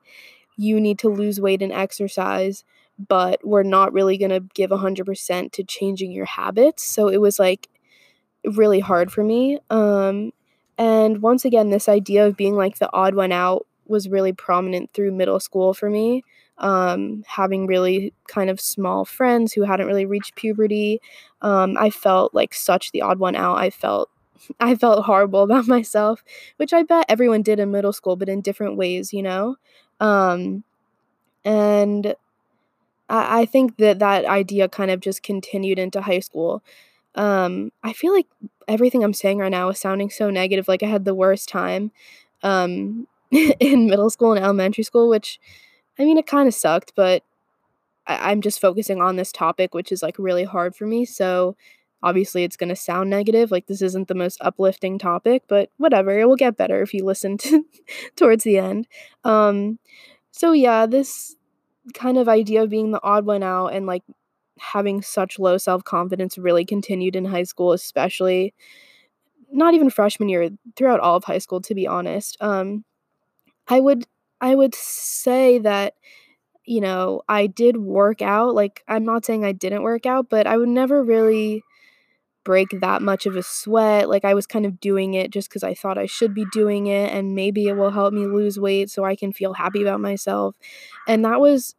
you 0.58 0.80
need 0.80 1.00
to 1.00 1.10
lose 1.10 1.42
weight 1.42 1.62
and 1.62 1.72
exercise, 1.72 2.64
but 3.00 3.40
we're 3.44 3.64
not 3.64 3.94
really 3.94 4.18
going 4.18 4.32
to 4.32 4.44
give 4.54 4.70
100% 4.70 5.52
to 5.52 5.64
changing 5.64 6.12
your 6.12 6.26
habits. 6.26 6.84
So 6.84 7.08
it 7.08 7.20
was 7.20 7.40
like 7.40 7.68
really 8.44 8.80
hard 8.80 9.12
for 9.12 9.24
me. 9.24 9.60
Um, 9.70 10.34
and 10.78 11.22
once 11.22 11.46
again, 11.46 11.70
this 11.70 11.90
idea 11.90 12.28
of 12.28 12.38
being 12.38 12.56
like 12.56 12.78
the 12.78 12.94
odd 12.94 13.16
one 13.16 13.32
out 13.32 13.66
was 13.88 14.10
really 14.10 14.34
prominent 14.34 14.92
through 14.94 15.12
middle 15.12 15.40
school 15.40 15.74
for 15.74 15.90
me 15.90 16.24
um, 16.62 17.24
having 17.28 17.68
really 17.68 18.14
kind 18.28 18.50
of 18.50 18.62
small 18.62 19.04
friends 19.04 19.52
who 19.54 19.64
hadn't 19.64 19.88
really 19.88 20.06
reached 20.06 20.36
puberty. 20.36 21.02
Um, 21.42 21.76
I 21.78 21.90
felt 21.90 22.34
like 22.34 22.54
such 22.54 22.92
the 22.92 23.02
odd 23.02 23.20
one 23.20 23.36
out. 23.36 23.58
I 23.58 23.70
felt 23.72 24.10
I 24.60 24.76
felt 24.76 25.06
horrible 25.06 25.44
about 25.44 25.68
myself, 25.68 26.24
which 26.58 26.74
I 26.74 26.84
bet 26.84 27.06
everyone 27.10 27.42
did 27.42 27.60
in 27.60 27.72
middle 27.72 27.94
school, 27.94 28.16
but 28.16 28.30
in 28.30 28.42
different 28.42 28.78
ways, 28.78 29.12
you 29.12 29.24
know. 29.24 29.58
Um, 30.00 30.64
and 31.46 32.16
I, 33.10 33.42
I 33.42 33.46
think 33.46 33.78
that 33.78 34.00
that 34.00 34.26
idea 34.26 34.70
kind 34.70 34.92
of 34.92 35.00
just 35.00 35.24
continued 35.24 35.80
into 35.80 36.02
high 36.02 36.20
school. 36.20 36.64
Um, 37.16 37.72
I 37.84 37.94
feel 37.94 38.14
like 38.14 38.28
everything 38.68 39.04
I'm 39.04 39.14
saying 39.14 39.40
right 39.40 39.52
now 39.52 39.70
is 39.70 39.80
sounding 39.80 40.10
so 40.10 40.30
negative. 40.30 40.68
Like 40.68 40.84
I 40.84 40.88
had 40.88 41.06
the 41.06 41.16
worst 41.16 41.50
time 41.50 41.92
um, 42.44 43.08
in 43.32 43.88
middle 43.88 44.10
school 44.10 44.34
and 44.34 44.44
elementary 44.44 44.84
school, 44.84 45.10
which 45.10 45.40
I 46.00 46.06
mean, 46.06 46.18
it 46.18 46.28
kind 46.28 46.48
of 46.48 46.54
sucked, 46.54 46.94
but 46.96 47.24
I- 48.08 48.32
I'm 48.32 48.42
just 48.42 48.62
focusing 48.62 49.02
on 49.02 49.16
this 49.16 49.32
topic, 49.32 49.74
which 49.74 49.92
is 49.92 50.04
like 50.04 50.18
really 50.20 50.44
hard 50.46 50.76
for 50.76 50.88
me. 50.88 51.06
So 51.06 51.56
obviously, 52.04 52.44
it's 52.44 52.58
going 52.58 52.70
to 52.70 52.76
sound 52.76 53.10
negative. 53.10 53.52
Like, 53.52 53.68
this 53.68 53.82
isn't 53.82 54.08
the 54.08 54.16
most 54.16 54.40
uplifting 54.42 54.98
topic, 55.00 55.44
but 55.48 55.70
whatever. 55.78 56.18
It 56.20 56.28
will 56.28 56.36
get 56.36 56.58
better 56.58 56.82
if 56.82 56.94
you 56.94 57.06
listen 57.06 57.38
to 57.40 57.66
towards 58.16 58.44
the 58.44 58.58
end. 58.58 58.88
Um, 59.24 59.80
so, 60.32 60.52
yeah, 60.54 60.86
this 60.86 61.36
kind 61.94 62.18
of 62.18 62.30
idea 62.30 62.64
of 62.64 62.70
being 62.70 62.92
the 62.92 63.04
odd 63.04 63.26
one 63.26 63.44
out 63.44 63.68
and 63.70 63.86
like 63.88 64.04
having 64.60 65.02
such 65.02 65.40
low 65.40 65.58
self 65.58 65.84
confidence 65.84 66.38
really 66.38 66.66
continued 66.66 67.16
in 67.16 67.26
high 67.26 67.44
school, 67.44 67.74
especially 67.74 68.54
not 69.52 69.74
even 69.74 69.90
freshman 69.90 70.30
year, 70.30 70.50
throughout 70.76 71.00
all 71.00 71.16
of 71.18 71.24
high 71.26 71.38
school, 71.38 71.62
to 71.62 71.76
be 71.76 71.88
honest. 71.88 72.38
Um, 72.42 72.86
I 73.68 73.80
would 73.80 74.06
I 74.42 74.56
would 74.56 74.76
say 74.76 75.60
that, 75.60 75.94
you 76.66 76.82
know, 76.82 77.24
I 77.30 77.48
did 77.48 77.78
work 77.78 78.22
out. 78.22 78.56
Like, 78.56 78.84
I'm 78.88 79.06
not 79.06 79.26
saying 79.26 79.46
I 79.46 79.54
didn't 79.54 79.84
work 79.84 80.06
out, 80.06 80.30
but 80.30 80.48
I 80.48 80.58
would 80.58 80.70
never 80.70 81.04
really 81.04 81.64
break 82.44 82.70
that 82.82 83.02
much 83.04 83.26
of 83.28 83.36
a 83.36 83.44
sweat. 83.44 84.10
Like, 84.10 84.26
I 84.26 84.34
was 84.34 84.48
kind 84.48 84.66
of 84.66 84.80
doing 84.80 85.14
it 85.16 85.32
just 85.32 85.50
because 85.50 85.64
I 85.64 85.76
thought 85.76 85.98
I 86.00 86.08
should 86.08 86.34
be 86.36 86.46
doing 86.54 86.88
it, 86.88 87.12
and 87.14 87.36
maybe 87.36 87.68
it 87.68 87.76
will 87.78 87.92
help 87.92 88.14
me 88.14 88.28
lose 88.28 88.60
weight 88.60 88.90
so 88.92 89.06
I 89.06 89.16
can 89.16 89.34
feel 89.34 89.54
happy 89.54 89.82
about 89.84 90.02
myself. 90.02 90.56
And 91.08 91.26
that 91.26 91.42
was 91.42 91.76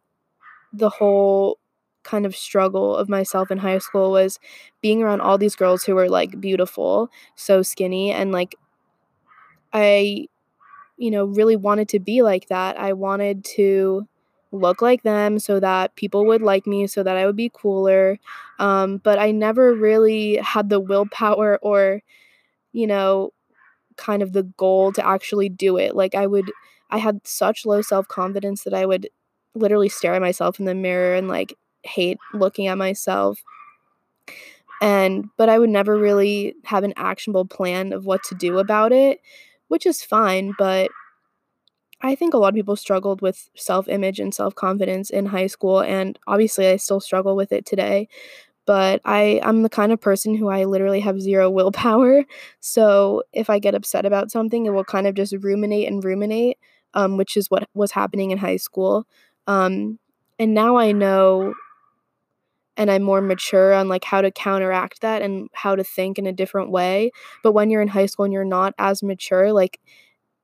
the 0.73 0.89
whole 0.89 1.59
kind 2.03 2.25
of 2.25 2.35
struggle 2.35 2.95
of 2.95 3.09
myself 3.09 3.51
in 3.51 3.59
high 3.59 3.77
school 3.79 4.11
was 4.11 4.39
being 4.81 5.03
around 5.03 5.21
all 5.21 5.37
these 5.37 5.55
girls 5.55 5.83
who 5.85 5.95
were 5.95 6.09
like 6.09 6.39
beautiful, 6.41 7.09
so 7.35 7.61
skinny, 7.63 8.11
and 8.11 8.31
like 8.31 8.55
I 9.73 10.27
you 10.97 11.11
know, 11.11 11.25
really 11.25 11.55
wanted 11.55 11.89
to 11.89 11.99
be 11.99 12.21
like 12.21 12.47
that. 12.49 12.79
I 12.79 12.93
wanted 12.93 13.43
to 13.55 14.07
look 14.51 14.81
like 14.81 15.03
them 15.03 15.39
so 15.39 15.59
that 15.59 15.95
people 15.95 16.25
would 16.27 16.41
like 16.41 16.67
me, 16.67 16.87
so 16.87 17.03
that 17.03 17.17
I 17.17 17.25
would 17.25 17.35
be 17.35 17.51
cooler. 17.53 18.19
Um, 18.59 18.97
but 18.97 19.19
I 19.19 19.31
never 19.31 19.73
really 19.73 20.37
had 20.37 20.69
the 20.69 20.79
willpower 20.79 21.59
or, 21.61 22.01
you 22.73 22.87
know, 22.87 23.31
kind 23.97 24.23
of 24.23 24.33
the 24.33 24.43
goal 24.43 24.91
to 24.93 25.05
actually 25.05 25.49
do 25.49 25.77
it. 25.77 25.95
Like 25.95 26.15
I 26.15 26.27
would 26.27 26.51
I 26.91 26.97
had 26.99 27.25
such 27.27 27.65
low 27.65 27.81
self-confidence 27.81 28.63
that 28.63 28.73
I 28.73 28.85
would 28.85 29.09
literally 29.55 29.89
stare 29.89 30.15
at 30.15 30.21
myself 30.21 30.59
in 30.59 30.65
the 30.65 30.75
mirror 30.75 31.15
and 31.15 31.27
like 31.27 31.55
hate 31.83 32.17
looking 32.33 32.67
at 32.67 32.77
myself. 32.77 33.43
And 34.81 35.29
but 35.37 35.49
I 35.49 35.59
would 35.59 35.69
never 35.69 35.97
really 35.97 36.55
have 36.65 36.83
an 36.83 36.93
actionable 36.97 37.45
plan 37.45 37.93
of 37.93 38.05
what 38.05 38.23
to 38.25 38.35
do 38.35 38.59
about 38.59 38.91
it, 38.91 39.19
which 39.73 39.87
is 39.87 40.03
fine, 40.03 40.53
but 40.59 40.91
I 41.99 42.13
think 42.13 42.35
a 42.35 42.37
lot 42.37 42.49
of 42.49 42.53
people 42.53 42.75
struggled 42.75 43.23
with 43.23 43.49
self-image 43.55 44.19
and 44.19 44.31
self-confidence 44.31 45.09
in 45.09 45.25
high 45.25 45.47
school 45.47 45.81
and 45.81 46.19
obviously 46.27 46.67
I 46.67 46.75
still 46.75 46.99
struggle 46.99 47.35
with 47.35 47.51
it 47.51 47.65
today 47.65 48.07
but 48.67 49.01
I 49.03 49.41
I'm 49.43 49.63
the 49.63 49.69
kind 49.69 49.91
of 49.91 49.99
person 49.99 50.35
who 50.35 50.47
I 50.47 50.65
literally 50.65 50.99
have 50.99 51.19
zero 51.19 51.49
willpower. 51.57 52.23
So 52.59 53.23
if 53.33 53.49
I 53.49 53.57
get 53.57 53.73
upset 53.73 54.05
about 54.05 54.29
something, 54.29 54.67
it 54.67 54.69
will 54.69 54.83
kind 54.83 55.07
of 55.07 55.15
just 55.15 55.33
ruminate 55.41 55.87
and 55.87 56.03
ruminate, 56.03 56.59
um, 56.93 57.17
which 57.17 57.35
is 57.35 57.49
what 57.49 57.67
was 57.73 57.93
happening 57.93 58.29
in 58.29 58.37
high 58.37 58.57
school. 58.57 59.07
Um, 59.47 59.97
and 60.37 60.53
now 60.53 60.77
I 60.77 60.91
know 60.91 61.55
and 62.77 62.91
I'm 62.91 63.03
more 63.03 63.21
mature 63.21 63.73
on 63.73 63.87
like 63.89 64.03
how 64.03 64.21
to 64.21 64.31
counteract 64.31 65.01
that 65.01 65.21
and 65.21 65.49
how 65.53 65.75
to 65.75 65.83
think 65.83 66.17
in 66.19 66.25
a 66.27 66.33
different 66.33 66.71
way. 66.71 67.11
But 67.43 67.53
when 67.53 67.69
you're 67.69 67.81
in 67.81 67.87
high 67.89 68.07
school 68.07 68.25
and 68.25 68.33
you're 68.33 68.45
not 68.45 68.73
as 68.79 69.03
mature, 69.03 69.51
like 69.53 69.79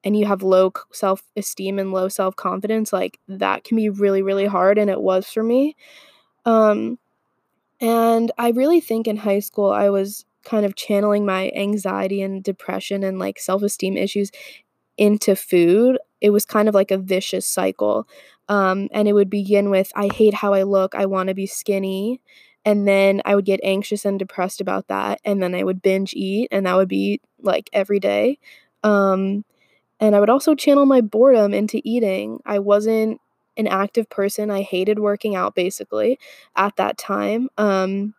and 0.03 0.17
you 0.17 0.25
have 0.27 0.43
low 0.43 0.71
self-esteem 0.93 1.79
and 1.79 1.91
low 1.93 2.09
self-confidence, 2.09 2.93
like 2.93 3.19
that 3.27 3.63
can 3.65 3.77
be 3.77 3.89
really 3.89 4.21
really 4.23 4.45
hard 4.47 4.77
and 4.77 4.89
it 4.89 5.01
was 5.01 5.27
for 5.29 5.43
me. 5.43 5.75
Um 6.45 6.99
and 7.81 8.31
I 8.37 8.49
really 8.51 8.81
think 8.81 9.07
in 9.07 9.17
high 9.17 9.39
school, 9.39 9.71
I 9.71 9.89
was 9.89 10.25
kind 10.43 10.65
of 10.65 10.75
channeling 10.75 11.25
my 11.25 11.51
anxiety 11.55 12.21
and 12.21 12.43
depression 12.43 13.03
and 13.03 13.19
like 13.19 13.39
self 13.39 13.63
esteem 13.63 13.97
issues 13.97 14.31
into 14.97 15.35
food. 15.35 15.99
It 16.21 16.31
was 16.31 16.45
kind 16.45 16.67
of 16.69 16.75
like 16.75 16.91
a 16.91 16.97
vicious 16.97 17.45
cycle. 17.45 18.07
Um, 18.47 18.89
and 18.91 19.07
it 19.07 19.13
would 19.13 19.29
begin 19.29 19.69
with, 19.69 19.91
I 19.95 20.07
hate 20.13 20.33
how 20.33 20.53
I 20.53 20.63
look, 20.63 20.95
I 20.95 21.05
want 21.05 21.29
to 21.29 21.35
be 21.35 21.45
skinny. 21.45 22.21
And 22.65 22.87
then 22.87 23.21
I 23.25 23.35
would 23.35 23.45
get 23.45 23.59
anxious 23.63 24.05
and 24.05 24.19
depressed 24.19 24.59
about 24.59 24.87
that. 24.89 25.21
And 25.23 25.41
then 25.41 25.55
I 25.55 25.63
would 25.63 25.81
binge 25.81 26.13
eat, 26.13 26.49
and 26.51 26.65
that 26.65 26.75
would 26.75 26.89
be 26.89 27.21
like 27.41 27.69
every 27.73 27.99
day. 27.99 28.37
Um, 28.83 29.45
and 29.99 30.15
I 30.15 30.19
would 30.19 30.29
also 30.29 30.55
channel 30.55 30.85
my 30.85 31.01
boredom 31.01 31.53
into 31.53 31.81
eating. 31.83 32.39
I 32.45 32.59
wasn't 32.59 33.21
an 33.57 33.67
active 33.67 34.09
person. 34.09 34.51
I 34.51 34.61
hated 34.61 34.99
working 34.99 35.35
out 35.35 35.55
basically 35.55 36.19
at 36.55 36.75
that 36.77 36.97
time. 36.97 37.49
Um, 37.57 38.13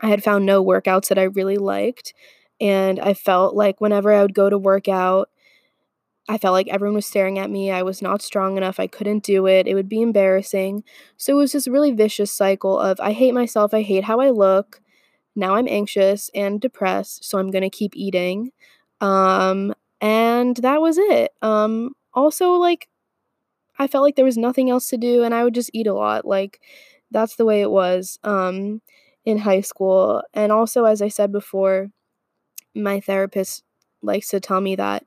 I 0.00 0.08
had 0.08 0.24
found 0.24 0.46
no 0.46 0.64
workouts 0.64 1.08
that 1.08 1.18
I 1.18 1.24
really 1.24 1.58
liked. 1.58 2.14
And 2.60 3.00
I 3.00 3.14
felt 3.14 3.54
like 3.54 3.80
whenever 3.80 4.12
I 4.12 4.22
would 4.22 4.34
go 4.34 4.50
to 4.50 4.58
work 4.58 4.88
out, 4.88 5.30
I 6.28 6.38
felt 6.38 6.52
like 6.52 6.68
everyone 6.68 6.94
was 6.94 7.06
staring 7.06 7.38
at 7.38 7.50
me. 7.50 7.70
I 7.70 7.82
was 7.82 8.00
not 8.00 8.22
strong 8.22 8.56
enough. 8.56 8.78
I 8.78 8.86
couldn't 8.86 9.24
do 9.24 9.46
it. 9.46 9.66
It 9.66 9.74
would 9.74 9.88
be 9.88 10.02
embarrassing. 10.02 10.84
So 11.16 11.34
it 11.34 11.36
was 11.36 11.52
this 11.52 11.68
really 11.68 11.92
vicious 11.92 12.30
cycle 12.32 12.78
of 12.78 13.00
I 13.00 13.12
hate 13.12 13.34
myself. 13.34 13.74
I 13.74 13.82
hate 13.82 14.04
how 14.04 14.20
I 14.20 14.30
look. 14.30 14.80
Now 15.36 15.56
I'm 15.56 15.68
anxious 15.68 16.30
and 16.34 16.60
depressed. 16.60 17.24
So 17.24 17.38
I'm 17.38 17.50
going 17.50 17.62
to 17.62 17.70
keep 17.70 17.96
eating. 17.96 18.52
Um, 19.00 19.74
and 20.00 20.56
that 20.58 20.80
was 20.80 20.98
it. 20.98 21.32
Um, 21.42 21.92
also, 22.14 22.52
like, 22.54 22.88
I 23.78 23.86
felt 23.86 24.02
like 24.02 24.16
there 24.16 24.24
was 24.24 24.38
nothing 24.38 24.70
else 24.70 24.88
to 24.90 24.96
do 24.96 25.22
and 25.24 25.34
I 25.34 25.44
would 25.44 25.54
just 25.54 25.70
eat 25.72 25.86
a 25.86 25.94
lot. 25.94 26.24
Like 26.26 26.60
that's 27.10 27.36
the 27.36 27.44
way 27.44 27.60
it 27.62 27.70
was 27.70 28.18
um, 28.24 28.80
in 29.24 29.38
high 29.38 29.60
school. 29.62 30.22
And 30.34 30.52
also, 30.52 30.84
as 30.84 31.02
I 31.02 31.08
said 31.08 31.32
before, 31.32 31.90
my 32.74 33.00
therapist 33.00 33.64
likes 34.02 34.28
to 34.28 34.40
tell 34.40 34.60
me 34.60 34.76
that 34.76 35.04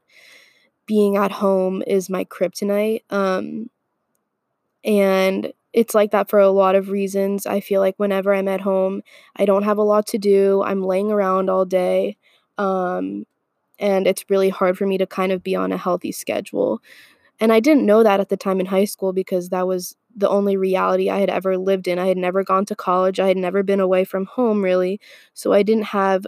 being 0.85 1.17
at 1.17 1.31
home 1.31 1.83
is 1.87 2.09
my 2.09 2.25
kryptonite. 2.25 3.01
Um, 3.09 3.69
and 4.83 5.51
it's 5.73 5.93
like 5.95 6.11
that 6.11 6.29
for 6.29 6.39
a 6.39 6.49
lot 6.51 6.75
of 6.75 6.89
reasons. 6.89 7.45
I 7.45 7.59
feel 7.59 7.81
like 7.81 7.95
whenever 7.97 8.33
I'm 8.33 8.47
at 8.47 8.61
home, 8.61 9.01
I 9.35 9.45
don't 9.45 9.63
have 9.63 9.77
a 9.77 9.83
lot 9.83 10.07
to 10.07 10.17
do. 10.17 10.63
I'm 10.63 10.83
laying 10.83 11.11
around 11.11 11.49
all 11.49 11.65
day. 11.65 12.17
Um, 12.57 13.25
and 13.79 14.07
it's 14.07 14.25
really 14.29 14.49
hard 14.49 14.77
for 14.77 14.87
me 14.87 14.97
to 14.99 15.07
kind 15.07 15.31
of 15.31 15.43
be 15.43 15.55
on 15.55 15.71
a 15.71 15.77
healthy 15.77 16.11
schedule. 16.11 16.81
And 17.39 17.53
I 17.53 17.59
didn't 17.61 17.85
know 17.85 18.03
that 18.03 18.19
at 18.21 18.29
the 18.29 18.37
time 18.37 18.59
in 18.59 18.67
high 18.67 18.85
school 18.85 19.13
because 19.13 19.49
that 19.49 19.67
was 19.67 19.95
the 20.15 20.29
only 20.29 20.57
reality 20.57 21.09
I 21.09 21.19
had 21.19 21.29
ever 21.29 21.57
lived 21.57 21.87
in. 21.87 21.99
I 21.99 22.07
had 22.07 22.17
never 22.17 22.43
gone 22.43 22.65
to 22.67 22.75
college, 22.75 23.19
I 23.19 23.27
had 23.27 23.37
never 23.37 23.63
been 23.63 23.79
away 23.81 24.05
from 24.05 24.25
home 24.25 24.63
really. 24.63 24.99
So 25.33 25.53
I 25.53 25.63
didn't 25.63 25.85
have 25.85 26.27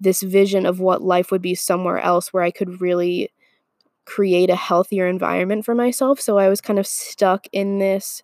this 0.00 0.22
vision 0.22 0.66
of 0.66 0.80
what 0.80 1.02
life 1.02 1.30
would 1.30 1.42
be 1.42 1.54
somewhere 1.54 1.98
else 1.98 2.32
where 2.32 2.42
I 2.42 2.50
could 2.50 2.80
really 2.80 3.30
create 4.06 4.48
a 4.48 4.56
healthier 4.56 5.06
environment 5.06 5.64
for 5.64 5.74
myself. 5.74 6.20
So 6.20 6.38
I 6.38 6.48
was 6.48 6.60
kind 6.60 6.78
of 6.78 6.86
stuck 6.86 7.46
in 7.52 7.78
this 7.78 8.22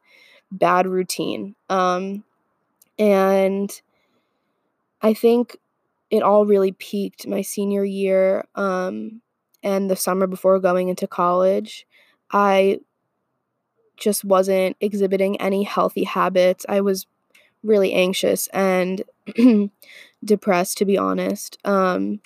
bad 0.51 0.87
routine. 0.87 1.55
Um, 1.69 2.25
and 2.99 3.71
I 5.03 5.13
think 5.13 5.59
it 6.11 6.23
all 6.23 6.47
really 6.47 6.73
peaked 6.73 7.27
my 7.27 7.43
senior 7.43 7.85
year. 7.85 8.47
Um, 8.55 9.21
and 9.63 9.91
the 9.91 9.97
summer 9.97 10.27
before 10.27 10.59
going 10.61 10.89
into 10.89 11.07
college, 11.07 11.87
I 12.31 12.81
just 13.97 14.25
wasn't 14.25 14.77
exhibiting 14.81 15.41
any 15.41 15.65
healthy 15.65 16.05
habits. 16.05 16.65
I 16.69 16.81
was 16.81 17.07
really 17.63 17.93
anxious 17.93 18.47
and 18.49 19.03
depressed, 20.25 20.79
to 20.79 20.85
be 20.85 20.99
honest. 20.99 21.59
Um, 21.65 22.21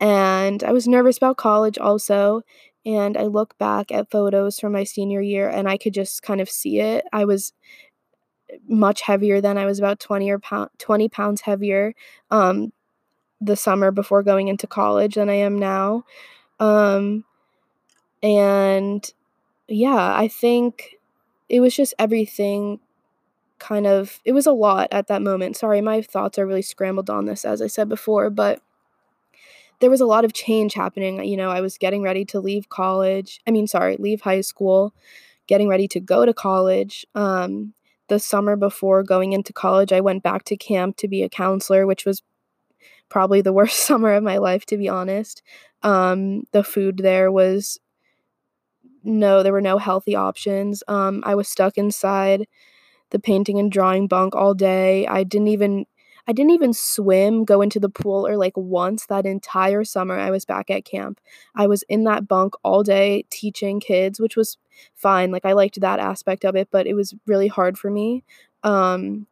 and 0.00 0.62
I 0.62 0.72
was 0.72 0.86
nervous 0.86 1.16
about 1.16 1.36
college 1.36 1.78
also. 1.78 2.42
And 2.86 3.16
I 3.16 3.24
look 3.24 3.58
back 3.58 3.92
at 3.92 4.10
photos 4.10 4.60
from 4.60 4.72
my 4.72 4.84
senior 4.84 5.20
year 5.20 5.48
and 5.48 5.68
I 5.68 5.76
could 5.76 5.92
just 5.92 6.22
kind 6.22 6.40
of 6.40 6.48
see 6.48 6.80
it. 6.80 7.04
I 7.12 7.26
was 7.26 7.52
much 8.68 9.02
heavier 9.02 9.40
than 9.40 9.58
I 9.58 9.66
was 9.66 9.78
about 9.78 10.00
20 10.00 10.30
or 10.30 10.38
pound, 10.38 10.70
20 10.78 11.08
pounds 11.08 11.40
heavier 11.42 11.94
um, 12.30 12.72
the 13.40 13.56
summer 13.56 13.90
before 13.90 14.22
going 14.22 14.48
into 14.48 14.66
college 14.66 15.16
than 15.16 15.28
I 15.28 15.34
am 15.34 15.58
now. 15.58 16.04
Um, 16.60 17.24
and 18.22 19.12
yeah, 19.68 20.14
I 20.16 20.28
think 20.28 20.96
it 21.48 21.60
was 21.60 21.74
just 21.74 21.94
everything 21.98 22.80
kind 23.58 23.86
of, 23.86 24.20
it 24.24 24.32
was 24.32 24.46
a 24.46 24.52
lot 24.52 24.88
at 24.92 25.08
that 25.08 25.22
moment. 25.22 25.56
Sorry, 25.56 25.80
my 25.80 26.02
thoughts 26.02 26.38
are 26.38 26.46
really 26.46 26.62
scrambled 26.62 27.10
on 27.10 27.26
this, 27.26 27.44
as 27.44 27.62
I 27.62 27.66
said 27.66 27.88
before, 27.88 28.30
but 28.30 28.60
there 29.80 29.90
was 29.90 30.00
a 30.00 30.06
lot 30.06 30.24
of 30.24 30.32
change 30.32 30.74
happening. 30.74 31.22
You 31.24 31.36
know, 31.36 31.50
I 31.50 31.60
was 31.60 31.78
getting 31.78 32.02
ready 32.02 32.24
to 32.26 32.40
leave 32.40 32.68
college. 32.68 33.40
I 33.46 33.50
mean, 33.50 33.66
sorry, 33.66 33.96
leave 33.98 34.22
high 34.22 34.40
school, 34.40 34.94
getting 35.46 35.68
ready 35.68 35.88
to 35.88 36.00
go 36.00 36.24
to 36.24 36.32
college. 36.32 37.06
Um, 37.14 37.74
the 38.08 38.18
summer 38.18 38.56
before 38.56 39.02
going 39.02 39.32
into 39.32 39.52
college, 39.52 39.92
I 39.92 40.00
went 40.00 40.22
back 40.22 40.44
to 40.44 40.56
camp 40.56 40.96
to 40.98 41.08
be 41.08 41.22
a 41.22 41.28
counselor, 41.28 41.86
which 41.86 42.04
was 42.04 42.22
probably 43.08 43.40
the 43.40 43.52
worst 43.58 43.80
summer 43.80 44.12
of 44.12 44.22
my 44.22 44.38
life, 44.38 44.64
to 44.66 44.76
be 44.76 44.88
honest. 44.88 45.42
Um, 45.82 46.44
the 46.52 46.64
food 46.64 46.98
there 46.98 47.30
was 47.30 47.78
no, 49.04 49.42
there 49.42 49.52
were 49.52 49.60
no 49.60 49.78
healthy 49.78 50.16
options. 50.16 50.82
Um, 50.88 51.22
I 51.24 51.34
was 51.34 51.48
stuck 51.48 51.78
inside 51.78 52.46
the 53.10 53.18
painting 53.20 53.58
and 53.58 53.70
drawing 53.70 54.08
bunk 54.08 54.34
all 54.34 54.54
day. 54.54 55.06
I 55.06 55.22
didn't 55.22 55.48
even 55.48 55.86
I 56.28 56.32
didn't 56.32 56.52
even 56.52 56.72
swim, 56.72 57.44
go 57.44 57.60
into 57.62 57.78
the 57.80 57.88
pool 57.88 58.26
or 58.26 58.36
like 58.36 58.56
once 58.56 59.06
that 59.06 59.26
entire 59.26 59.84
summer 59.84 60.18
I 60.18 60.30
was 60.30 60.44
back 60.44 60.70
at 60.70 60.84
camp. 60.84 61.20
I 61.54 61.66
was 61.66 61.82
in 61.88 62.04
that 62.04 62.26
bunk 62.26 62.54
all 62.64 62.82
day 62.82 63.24
teaching 63.30 63.80
kids, 63.80 64.18
which 64.18 64.36
was 64.36 64.58
fine. 64.94 65.30
Like 65.30 65.44
I 65.44 65.52
liked 65.52 65.80
that 65.80 66.00
aspect 66.00 66.44
of 66.44 66.56
it, 66.56 66.68
but 66.70 66.86
it 66.86 66.94
was 66.94 67.14
really 67.26 67.48
hard 67.48 67.78
for 67.78 67.90
me. 67.90 68.24
Um, 68.64 69.26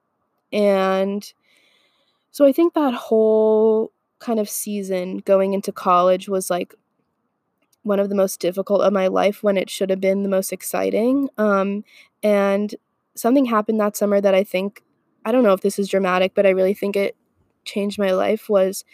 and 0.52 1.32
so 2.30 2.44
I 2.44 2.52
think 2.52 2.74
that 2.74 2.94
whole 2.94 3.92
kind 4.20 4.40
of 4.40 4.48
season 4.48 5.18
going 5.18 5.52
into 5.52 5.72
college 5.72 6.28
was 6.28 6.50
like 6.50 6.74
one 7.82 8.00
of 8.00 8.08
the 8.08 8.14
most 8.14 8.40
difficult 8.40 8.80
of 8.80 8.92
my 8.92 9.08
life 9.08 9.42
when 9.42 9.56
it 9.58 9.68
should 9.68 9.90
have 9.90 10.00
been 10.00 10.22
the 10.22 10.28
most 10.28 10.52
exciting. 10.52 11.28
Um, 11.38 11.84
and 12.22 12.74
something 13.16 13.44
happened 13.46 13.80
that 13.80 13.96
summer 13.96 14.20
that 14.20 14.34
I 14.34 14.44
think, 14.44 14.82
I 15.24 15.32
don't 15.32 15.42
know 15.42 15.52
if 15.52 15.60
this 15.60 15.78
is 15.78 15.88
dramatic, 15.88 16.34
but 16.34 16.46
I 16.46 16.50
really 16.50 16.74
think 16.74 16.96
it 16.96 17.16
changed 17.64 17.98
my 17.98 18.12
life 18.12 18.48
was 18.48 18.84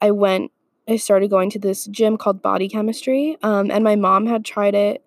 I 0.00 0.10
went, 0.10 0.50
I 0.88 0.96
started 0.96 1.30
going 1.30 1.50
to 1.50 1.58
this 1.58 1.86
gym 1.86 2.16
called 2.16 2.42
Body 2.42 2.68
Chemistry. 2.68 3.36
Um, 3.42 3.70
and 3.70 3.84
my 3.84 3.96
mom 3.96 4.26
had 4.26 4.44
tried 4.44 4.74
it 4.74 5.02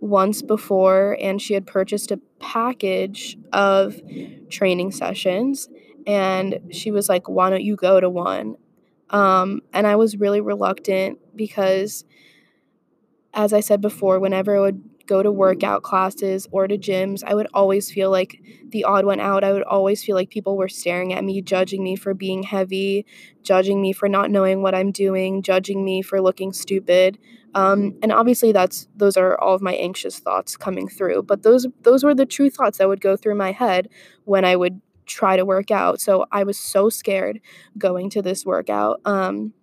once 0.00 0.42
before 0.42 1.16
and 1.20 1.40
she 1.42 1.54
had 1.54 1.66
purchased 1.66 2.10
a 2.10 2.20
package 2.40 3.36
of 3.52 4.00
training 4.48 4.92
sessions. 4.92 5.68
And 6.06 6.60
she 6.70 6.90
was 6.90 7.08
like, 7.08 7.28
Why 7.28 7.50
don't 7.50 7.64
you 7.64 7.76
go 7.76 8.00
to 8.00 8.08
one? 8.08 8.56
Um, 9.10 9.62
and 9.72 9.86
I 9.86 9.96
was 9.96 10.16
really 10.16 10.40
reluctant 10.40 11.18
because, 11.34 12.04
as 13.34 13.52
I 13.52 13.60
said 13.60 13.80
before, 13.80 14.18
whenever 14.18 14.56
I 14.56 14.60
would 14.60 14.82
go 15.08 15.22
to 15.22 15.32
workout 15.32 15.82
classes 15.82 16.46
or 16.52 16.68
to 16.68 16.78
gyms, 16.78 17.24
I 17.24 17.34
would 17.34 17.48
always 17.54 17.90
feel 17.90 18.10
like 18.10 18.40
the 18.68 18.84
odd 18.84 19.04
one 19.04 19.18
out. 19.18 19.42
I 19.42 19.52
would 19.52 19.64
always 19.64 20.04
feel 20.04 20.14
like 20.14 20.28
people 20.30 20.56
were 20.56 20.68
staring 20.68 21.12
at 21.12 21.24
me, 21.24 21.42
judging 21.42 21.82
me 21.82 21.96
for 21.96 22.14
being 22.14 22.44
heavy, 22.44 23.06
judging 23.42 23.80
me 23.82 23.92
for 23.92 24.08
not 24.08 24.30
knowing 24.30 24.62
what 24.62 24.74
I'm 24.74 24.92
doing, 24.92 25.42
judging 25.42 25.84
me 25.84 26.02
for 26.02 26.20
looking 26.20 26.52
stupid. 26.52 27.18
Um, 27.54 27.98
and 28.02 28.12
obviously 28.12 28.52
that's 28.52 28.86
those 28.94 29.16
are 29.16 29.40
all 29.40 29.54
of 29.54 29.62
my 29.62 29.74
anxious 29.74 30.18
thoughts 30.18 30.56
coming 30.56 30.86
through. 30.86 31.22
But 31.22 31.42
those 31.42 31.66
those 31.82 32.04
were 32.04 32.14
the 32.14 32.26
true 32.26 32.50
thoughts 32.50 32.78
that 32.78 32.88
would 32.88 33.00
go 33.00 33.16
through 33.16 33.36
my 33.36 33.52
head 33.52 33.88
when 34.24 34.44
I 34.44 34.54
would 34.54 34.80
try 35.06 35.36
to 35.36 35.46
work 35.46 35.70
out. 35.70 36.00
So 36.00 36.26
I 36.30 36.44
was 36.44 36.58
so 36.58 36.90
scared 36.90 37.40
going 37.78 38.10
to 38.10 38.22
this 38.22 38.44
workout. 38.44 39.00
Um, 39.06 39.54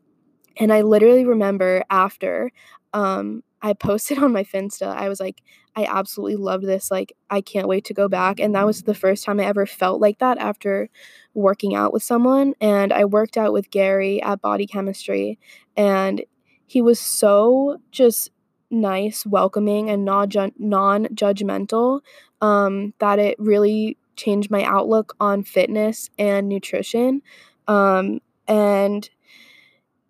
and 0.57 0.73
I 0.73 0.81
literally 0.81 1.25
remember 1.25 1.83
after 1.89 2.51
um, 2.93 3.43
I 3.65 3.73
posted 3.73 4.19
on 4.19 4.31
my 4.31 4.43
Finsta, 4.43 4.87
I 4.87 5.09
was 5.09 5.19
like, 5.19 5.41
I 5.75 5.85
absolutely 5.85 6.35
loved 6.35 6.65
this. 6.65 6.91
Like, 6.91 7.13
I 7.31 7.41
can't 7.41 7.67
wait 7.67 7.83
to 7.85 7.95
go 7.95 8.07
back. 8.07 8.39
And 8.39 8.53
that 8.53 8.65
was 8.65 8.83
the 8.83 8.93
first 8.93 9.25
time 9.25 9.39
I 9.39 9.45
ever 9.45 9.65
felt 9.65 9.99
like 9.99 10.19
that 10.19 10.37
after 10.37 10.87
working 11.33 11.75
out 11.75 11.91
with 11.91 12.03
someone. 12.03 12.53
And 12.61 12.93
I 12.93 13.05
worked 13.05 13.37
out 13.37 13.53
with 13.53 13.71
Gary 13.71 14.21
at 14.21 14.39
Body 14.39 14.67
Chemistry, 14.67 15.39
and 15.75 16.23
he 16.67 16.81
was 16.81 16.99
so 16.99 17.81
just 17.91 18.29
nice, 18.69 19.25
welcoming, 19.25 19.89
and 19.89 20.05
non 20.05 20.29
judgmental 20.29 22.01
um, 22.41 22.93
that 22.99 23.17
it 23.17 23.35
really 23.39 23.97
changed 24.15 24.51
my 24.51 24.63
outlook 24.63 25.15
on 25.19 25.43
fitness 25.43 26.11
and 26.19 26.47
nutrition. 26.47 27.23
Um, 27.67 28.19
and 28.47 29.09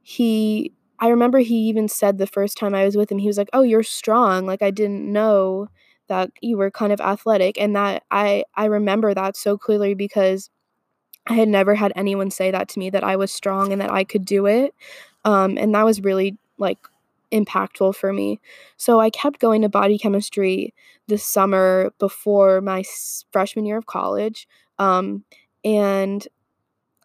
he, 0.01 0.73
I 1.05 1.09
remember 1.09 1.39
he 1.39 1.55
even 1.69 1.87
said 1.87 2.17
the 2.17 2.27
first 2.27 2.57
time 2.57 2.73
I 2.75 2.85
was 2.85 2.97
with 2.97 3.11
him, 3.11 3.19
he 3.19 3.27
was 3.27 3.37
like, 3.37 3.49
"Oh, 3.53 3.61
you're 3.61 3.83
strong." 3.83 4.45
Like 4.47 4.61
I 4.63 4.71
didn't 4.71 5.11
know 5.11 5.67
that 6.07 6.31
you 6.41 6.57
were 6.57 6.71
kind 6.71 6.91
of 6.93 7.01
athletic, 7.01 7.59
and 7.61 7.75
that 7.75 8.03
I 8.11 8.45
I 8.55 8.65
remember 8.65 9.13
that 9.13 9.37
so 9.37 9.57
clearly 9.57 9.93
because 9.93 10.49
I 11.27 11.33
had 11.33 11.49
never 11.49 11.75
had 11.75 11.93
anyone 11.95 12.31
say 12.31 12.51
that 12.51 12.69
to 12.69 12.79
me 12.79 12.89
that 12.91 13.03
I 13.03 13.15
was 13.15 13.31
strong 13.31 13.71
and 13.71 13.81
that 13.81 13.91
I 13.91 14.03
could 14.03 14.25
do 14.25 14.45
it. 14.45 14.73
Um, 15.25 15.57
and 15.57 15.73
that 15.75 15.85
was 15.85 16.01
really 16.01 16.37
like 16.59 16.79
impactful 17.31 17.95
for 17.95 18.13
me. 18.13 18.39
So 18.77 18.99
I 18.99 19.09
kept 19.09 19.39
going 19.39 19.61
to 19.63 19.69
body 19.69 19.97
chemistry 19.97 20.73
this 21.07 21.23
summer 21.23 21.91
before 21.99 22.61
my 22.61 22.83
freshman 23.31 23.65
year 23.65 23.77
of 23.77 23.87
college. 23.87 24.47
Um, 24.79 25.25
and 25.63 26.27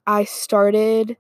I 0.07 0.25
started 0.25 1.17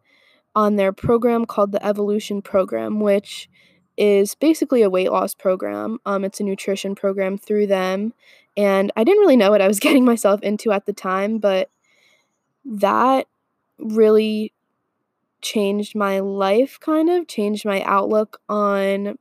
on 0.54 0.76
their 0.76 0.92
program 0.92 1.44
called 1.44 1.72
the 1.72 1.84
Evolution 1.84 2.42
Program, 2.42 3.00
which 3.00 3.48
is 3.96 4.34
basically 4.34 4.82
a 4.82 4.90
weight 4.90 5.12
loss 5.12 5.34
program. 5.34 5.98
Um, 6.06 6.24
it's 6.24 6.40
a 6.40 6.44
nutrition 6.44 6.94
program 6.94 7.36
through 7.36 7.66
them. 7.66 8.14
And 8.56 8.92
I 8.96 9.04
didn't 9.04 9.20
really 9.20 9.36
know 9.36 9.50
what 9.50 9.60
I 9.60 9.68
was 9.68 9.80
getting 9.80 10.04
myself 10.04 10.40
into 10.42 10.72
at 10.72 10.86
the 10.86 10.92
time, 10.92 11.38
but 11.38 11.70
that 12.64 13.26
really 13.78 14.52
changed 15.40 15.94
my 15.94 16.20
life, 16.20 16.78
kind 16.80 17.08
of 17.08 17.26
changed 17.26 17.64
my 17.64 17.82
outlook 17.82 18.40
on 18.48 19.18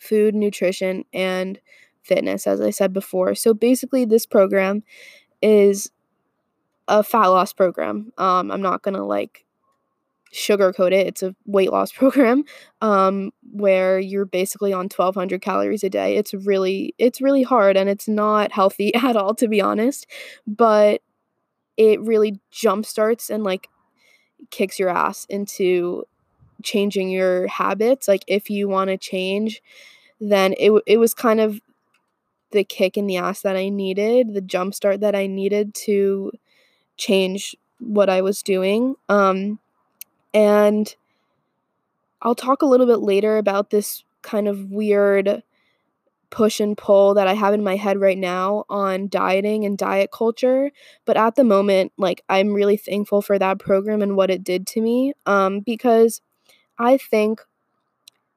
food, 0.00 0.34
nutrition, 0.34 1.04
and 1.12 1.60
fitness, 2.02 2.46
as 2.46 2.60
I 2.60 2.70
said 2.70 2.92
before. 2.92 3.34
So 3.34 3.54
basically, 3.54 4.04
this 4.04 4.26
program 4.26 4.82
is 5.40 5.90
a 6.86 7.02
fat 7.02 7.26
loss 7.28 7.52
program. 7.52 8.12
Um, 8.18 8.50
I'm 8.50 8.62
not 8.62 8.82
gonna 8.82 9.04
like 9.04 9.43
sugarcoat 10.34 10.92
it. 10.92 11.06
It's 11.06 11.22
a 11.22 11.34
weight 11.46 11.72
loss 11.72 11.92
program 12.00 12.44
um, 12.80 13.30
where 13.52 13.98
you're 13.98 14.26
basically 14.26 14.72
on 14.72 14.84
1200 14.84 15.40
calories 15.40 15.84
a 15.84 15.90
day. 15.90 16.16
It's 16.16 16.34
really 16.34 16.94
it's 16.98 17.20
really 17.20 17.42
hard 17.42 17.76
and 17.76 17.88
it's 17.88 18.08
not 18.08 18.52
healthy 18.52 18.94
at 19.02 19.16
all 19.16 19.34
to 19.36 19.48
be 19.48 19.60
honest, 19.60 20.06
but 20.46 21.00
it 21.76 22.00
really 22.00 22.40
jumpstarts 22.52 23.30
and 23.30 23.42
like 23.44 23.68
kicks 24.50 24.78
your 24.78 24.88
ass 24.88 25.24
into 25.28 26.04
changing 26.62 27.10
your 27.10 27.46
habits. 27.46 28.08
Like 28.08 28.24
if 28.26 28.50
you 28.50 28.68
want 28.68 28.88
to 28.88 28.98
change, 28.98 29.62
then 30.20 30.54
it 30.58 30.72
it 30.86 30.98
was 30.98 31.14
kind 31.14 31.40
of 31.40 31.60
the 32.50 32.64
kick 32.64 32.96
in 32.96 33.06
the 33.06 33.16
ass 33.16 33.42
that 33.42 33.56
I 33.56 33.68
needed, 33.68 34.32
the 34.32 34.40
jumpstart 34.40 35.00
that 35.00 35.14
I 35.14 35.26
needed 35.26 35.74
to 35.86 36.30
change 36.96 37.56
what 37.80 38.08
I 38.08 38.22
was 38.22 38.42
doing. 38.42 38.94
Um, 39.08 39.58
and 40.34 40.94
I'll 42.22 42.34
talk 42.34 42.62
a 42.62 42.66
little 42.66 42.86
bit 42.86 43.00
later 43.00 43.36
about 43.38 43.70
this 43.70 44.04
kind 44.22 44.48
of 44.48 44.70
weird 44.70 45.42
push 46.30 46.60
and 46.60 46.76
pull 46.76 47.14
that 47.14 47.28
I 47.28 47.34
have 47.34 47.54
in 47.54 47.64
my 47.64 47.76
head 47.76 48.00
right 48.00 48.18
now 48.18 48.64
on 48.68 49.08
dieting 49.08 49.64
and 49.64 49.78
diet 49.78 50.10
culture. 50.12 50.72
But 51.04 51.16
at 51.16 51.36
the 51.36 51.44
moment, 51.44 51.92
like 51.98 52.22
I'm 52.28 52.52
really 52.54 52.76
thankful 52.76 53.22
for 53.22 53.38
that 53.38 53.60
program 53.60 54.02
and 54.02 54.16
what 54.16 54.30
it 54.30 54.44
did 54.44 54.66
to 54.68 54.80
me. 54.80 55.14
Um, 55.26 55.60
because 55.60 56.20
I 56.78 56.98
think 56.98 57.40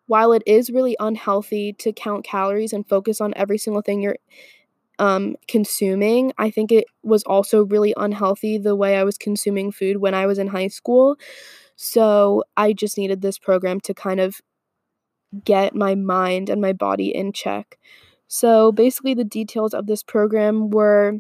while 0.08 0.32
it 0.32 0.44
is 0.46 0.70
really 0.70 0.96
unhealthy 1.00 1.74
to 1.74 1.92
count 1.92 2.24
calories 2.24 2.72
and 2.74 2.88
focus 2.88 3.20
on 3.20 3.34
every 3.36 3.58
single 3.58 3.82
thing 3.82 4.02
you're 4.02 4.18
um, 5.00 5.36
consuming, 5.48 6.34
I 6.38 6.52
think 6.52 6.72
it 6.72 6.86
was 7.04 7.24
also 7.24 7.66
really 7.66 7.94
unhealthy 7.98 8.58
the 8.58 8.76
way 8.76 8.98
I 8.98 9.04
was 9.04 9.18
consuming 9.18 9.72
food 9.72 9.98
when 9.98 10.14
I 10.16 10.26
was 10.28 10.40
in 10.40 10.48
high 10.50 10.70
school. 10.70 11.18
So 11.78 12.44
I 12.58 12.74
just 12.74 12.98
needed 12.98 13.22
this 13.22 13.38
program 13.38 13.80
to 13.82 13.94
kind 13.94 14.20
of 14.20 14.42
get 15.46 15.76
my 15.76 15.96
mind 15.96 16.50
and 16.50 16.60
my 16.60 16.74
body 16.74 17.16
in 17.16 17.32
check. 17.32 17.78
So 18.28 18.72
basically, 18.72 19.14
the 19.14 19.24
details 19.24 19.74
of 19.74 19.88
this 19.88 20.04
program 20.04 20.70
were 20.72 21.20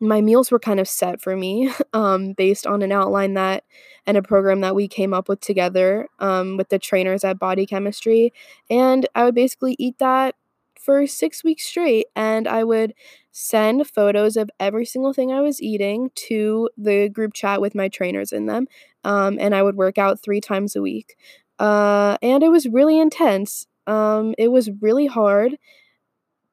my 0.00 0.20
meals 0.20 0.50
were 0.50 0.60
kind 0.60 0.78
of 0.78 0.86
set 0.86 1.20
for 1.20 1.36
me 1.36 1.72
um, 1.92 2.32
based 2.32 2.66
on 2.66 2.82
an 2.82 2.92
outline 2.92 3.34
that 3.34 3.64
and 4.06 4.16
a 4.16 4.22
program 4.22 4.60
that 4.60 4.74
we 4.74 4.88
came 4.88 5.12
up 5.12 5.28
with 5.28 5.40
together 5.40 6.06
um, 6.18 6.56
with 6.56 6.68
the 6.68 6.78
trainers 6.78 7.24
at 7.24 7.38
Body 7.38 7.66
Chemistry. 7.66 8.32
And 8.70 9.08
I 9.14 9.24
would 9.24 9.34
basically 9.34 9.76
eat 9.78 9.98
that 9.98 10.34
for 10.78 11.06
six 11.06 11.44
weeks 11.44 11.64
straight. 11.66 12.06
And 12.16 12.48
I 12.48 12.64
would 12.64 12.94
send 13.32 13.86
photos 13.86 14.36
of 14.36 14.50
every 14.58 14.84
single 14.84 15.12
thing 15.12 15.32
I 15.32 15.40
was 15.40 15.62
eating 15.62 16.10
to 16.14 16.68
the 16.76 17.08
group 17.08 17.34
chat 17.34 17.60
with 17.60 17.74
my 17.74 17.88
trainers 17.88 18.32
in 18.32 18.46
them. 18.46 18.66
Um, 19.04 19.38
and 19.40 19.54
I 19.54 19.62
would 19.62 19.76
work 19.76 19.98
out 19.98 20.20
three 20.20 20.40
times 20.40 20.74
a 20.74 20.82
week. 20.82 21.16
Uh, 21.58 22.16
and 22.22 22.42
it 22.42 22.50
was 22.50 22.66
really 22.66 22.98
intense. 22.98 23.66
Um, 23.86 24.34
it 24.38 24.48
was 24.48 24.70
really 24.80 25.06
hard, 25.06 25.56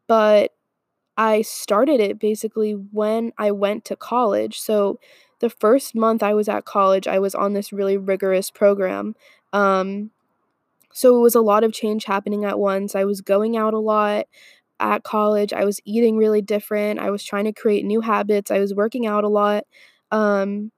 but 0.07 0.51
I 1.17 1.41
started 1.41 1.99
it 1.99 2.19
basically 2.19 2.73
when 2.73 3.31
I 3.37 3.51
went 3.51 3.85
to 3.85 3.95
college. 3.95 4.59
So 4.59 4.99
the 5.39 5.49
first 5.49 5.95
month 5.95 6.23
I 6.23 6.33
was 6.33 6.49
at 6.49 6.65
college, 6.65 7.07
I 7.07 7.19
was 7.19 7.35
on 7.35 7.53
this 7.53 7.73
really 7.73 7.97
rigorous 7.97 8.49
program. 8.51 9.15
Um, 9.53 10.11
so 10.95 11.17
it 11.17 11.21
was 11.21 11.35
a 11.35 11.41
lot 11.41 11.63
of 11.65 11.73
change 11.73 12.05
happening 12.05 12.45
at 12.45 12.59
once. 12.59 12.95
I 12.95 13.05
was 13.05 13.21
going 13.21 13.57
out 13.57 13.73
a 13.75 13.79
lot 13.79 14.25
at 14.79 15.03
college. 15.03 15.53
I 15.53 15.65
was 15.65 15.79
eating 15.85 16.17
really 16.17 16.41
different. 16.41 16.99
I 16.99 17.11
was 17.11 17.23
trying 17.23 17.45
to 17.45 17.53
create 17.53 17.85
new 17.85 18.01
habits. 18.01 18.51
I 18.51 18.59
was 18.59 18.73
working 18.75 19.07
out 19.07 19.23
a 19.23 19.29
lot. 19.29 19.65
Um, 20.11 20.71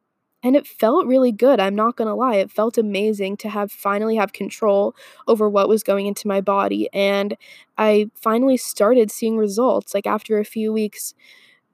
and 0.43 0.55
it 0.55 0.67
felt 0.67 1.07
really 1.07 1.31
good 1.31 1.59
i'm 1.59 1.75
not 1.75 1.95
going 1.97 2.07
to 2.07 2.13
lie 2.13 2.35
it 2.35 2.51
felt 2.51 2.77
amazing 2.77 3.35
to 3.37 3.49
have 3.49 3.71
finally 3.71 4.15
have 4.15 4.33
control 4.33 4.95
over 5.27 5.49
what 5.49 5.67
was 5.67 5.83
going 5.83 6.05
into 6.05 6.27
my 6.27 6.41
body 6.41 6.87
and 6.93 7.35
i 7.77 8.09
finally 8.15 8.55
started 8.55 9.09
seeing 9.11 9.35
results 9.37 9.93
like 9.93 10.05
after 10.07 10.37
a 10.37 10.45
few 10.45 10.71
weeks 10.71 11.15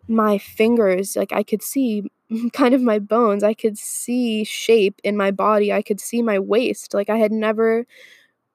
my 0.08 0.38
fingers 0.38 1.16
like 1.16 1.32
i 1.32 1.44
could 1.44 1.62
see 1.64 2.04
kind 2.54 2.74
of 2.74 2.82
my 2.82 3.00
bones 3.00 3.44
i 3.44 3.54
could 3.54 3.78
see 3.78 4.44
shape 4.44 5.00
in 5.04 5.16
my 5.16 5.32
body 5.32 5.72
i 5.72 5.82
could 5.82 6.00
see 6.00 6.22
my 6.22 6.40
waist 6.40 6.94
like 6.94 7.10
i 7.10 7.18
had 7.18 7.32
never 7.32 7.86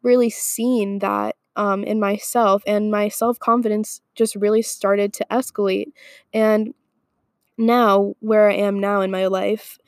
really 0.02 0.30
seen 0.30 1.00
that 1.00 1.36
um, 1.56 1.84
in 1.84 2.00
myself 2.00 2.62
and 2.66 2.90
my 2.90 3.08
self-confidence 3.08 4.00
just 4.14 4.36
really 4.36 4.62
started 4.62 5.12
to 5.14 5.26
escalate. 5.30 5.86
And 6.32 6.74
now 7.58 8.14
where 8.20 8.48
i 8.50 8.54
am 8.54 8.78
now 8.80 9.00
in 9.00 9.10
my 9.10 9.26
life 9.26 9.78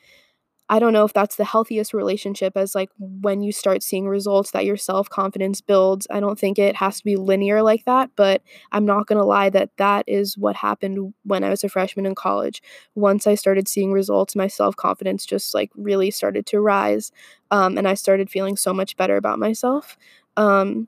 I 0.71 0.79
don't 0.79 0.93
know 0.93 1.03
if 1.03 1.11
that's 1.11 1.35
the 1.35 1.43
healthiest 1.43 1.93
relationship 1.93 2.53
as 2.55 2.73
like 2.73 2.89
when 2.97 3.41
you 3.41 3.51
start 3.51 3.83
seeing 3.83 4.07
results 4.07 4.51
that 4.51 4.63
your 4.63 4.77
self-confidence 4.77 5.59
builds. 5.59 6.07
I 6.09 6.21
don't 6.21 6.39
think 6.39 6.57
it 6.57 6.77
has 6.77 6.99
to 6.99 7.03
be 7.03 7.17
linear 7.17 7.61
like 7.61 7.83
that, 7.83 8.09
but 8.15 8.41
I'm 8.71 8.85
not 8.85 9.05
going 9.05 9.19
to 9.19 9.25
lie 9.25 9.49
that 9.49 9.71
that 9.75 10.05
is 10.07 10.37
what 10.37 10.55
happened 10.55 11.13
when 11.25 11.43
I 11.43 11.49
was 11.49 11.65
a 11.65 11.69
freshman 11.69 12.05
in 12.05 12.15
college. 12.15 12.63
Once 12.95 13.27
I 13.27 13.35
started 13.35 13.67
seeing 13.67 13.91
results, 13.91 14.33
my 14.33 14.47
self-confidence 14.47 15.25
just 15.25 15.53
like 15.53 15.71
really 15.75 16.09
started 16.09 16.45
to 16.47 16.61
rise 16.61 17.11
um, 17.51 17.77
and 17.77 17.85
I 17.85 17.95
started 17.95 18.29
feeling 18.29 18.55
so 18.55 18.73
much 18.73 18.95
better 18.95 19.17
about 19.17 19.39
myself. 19.39 19.97
Um, 20.37 20.87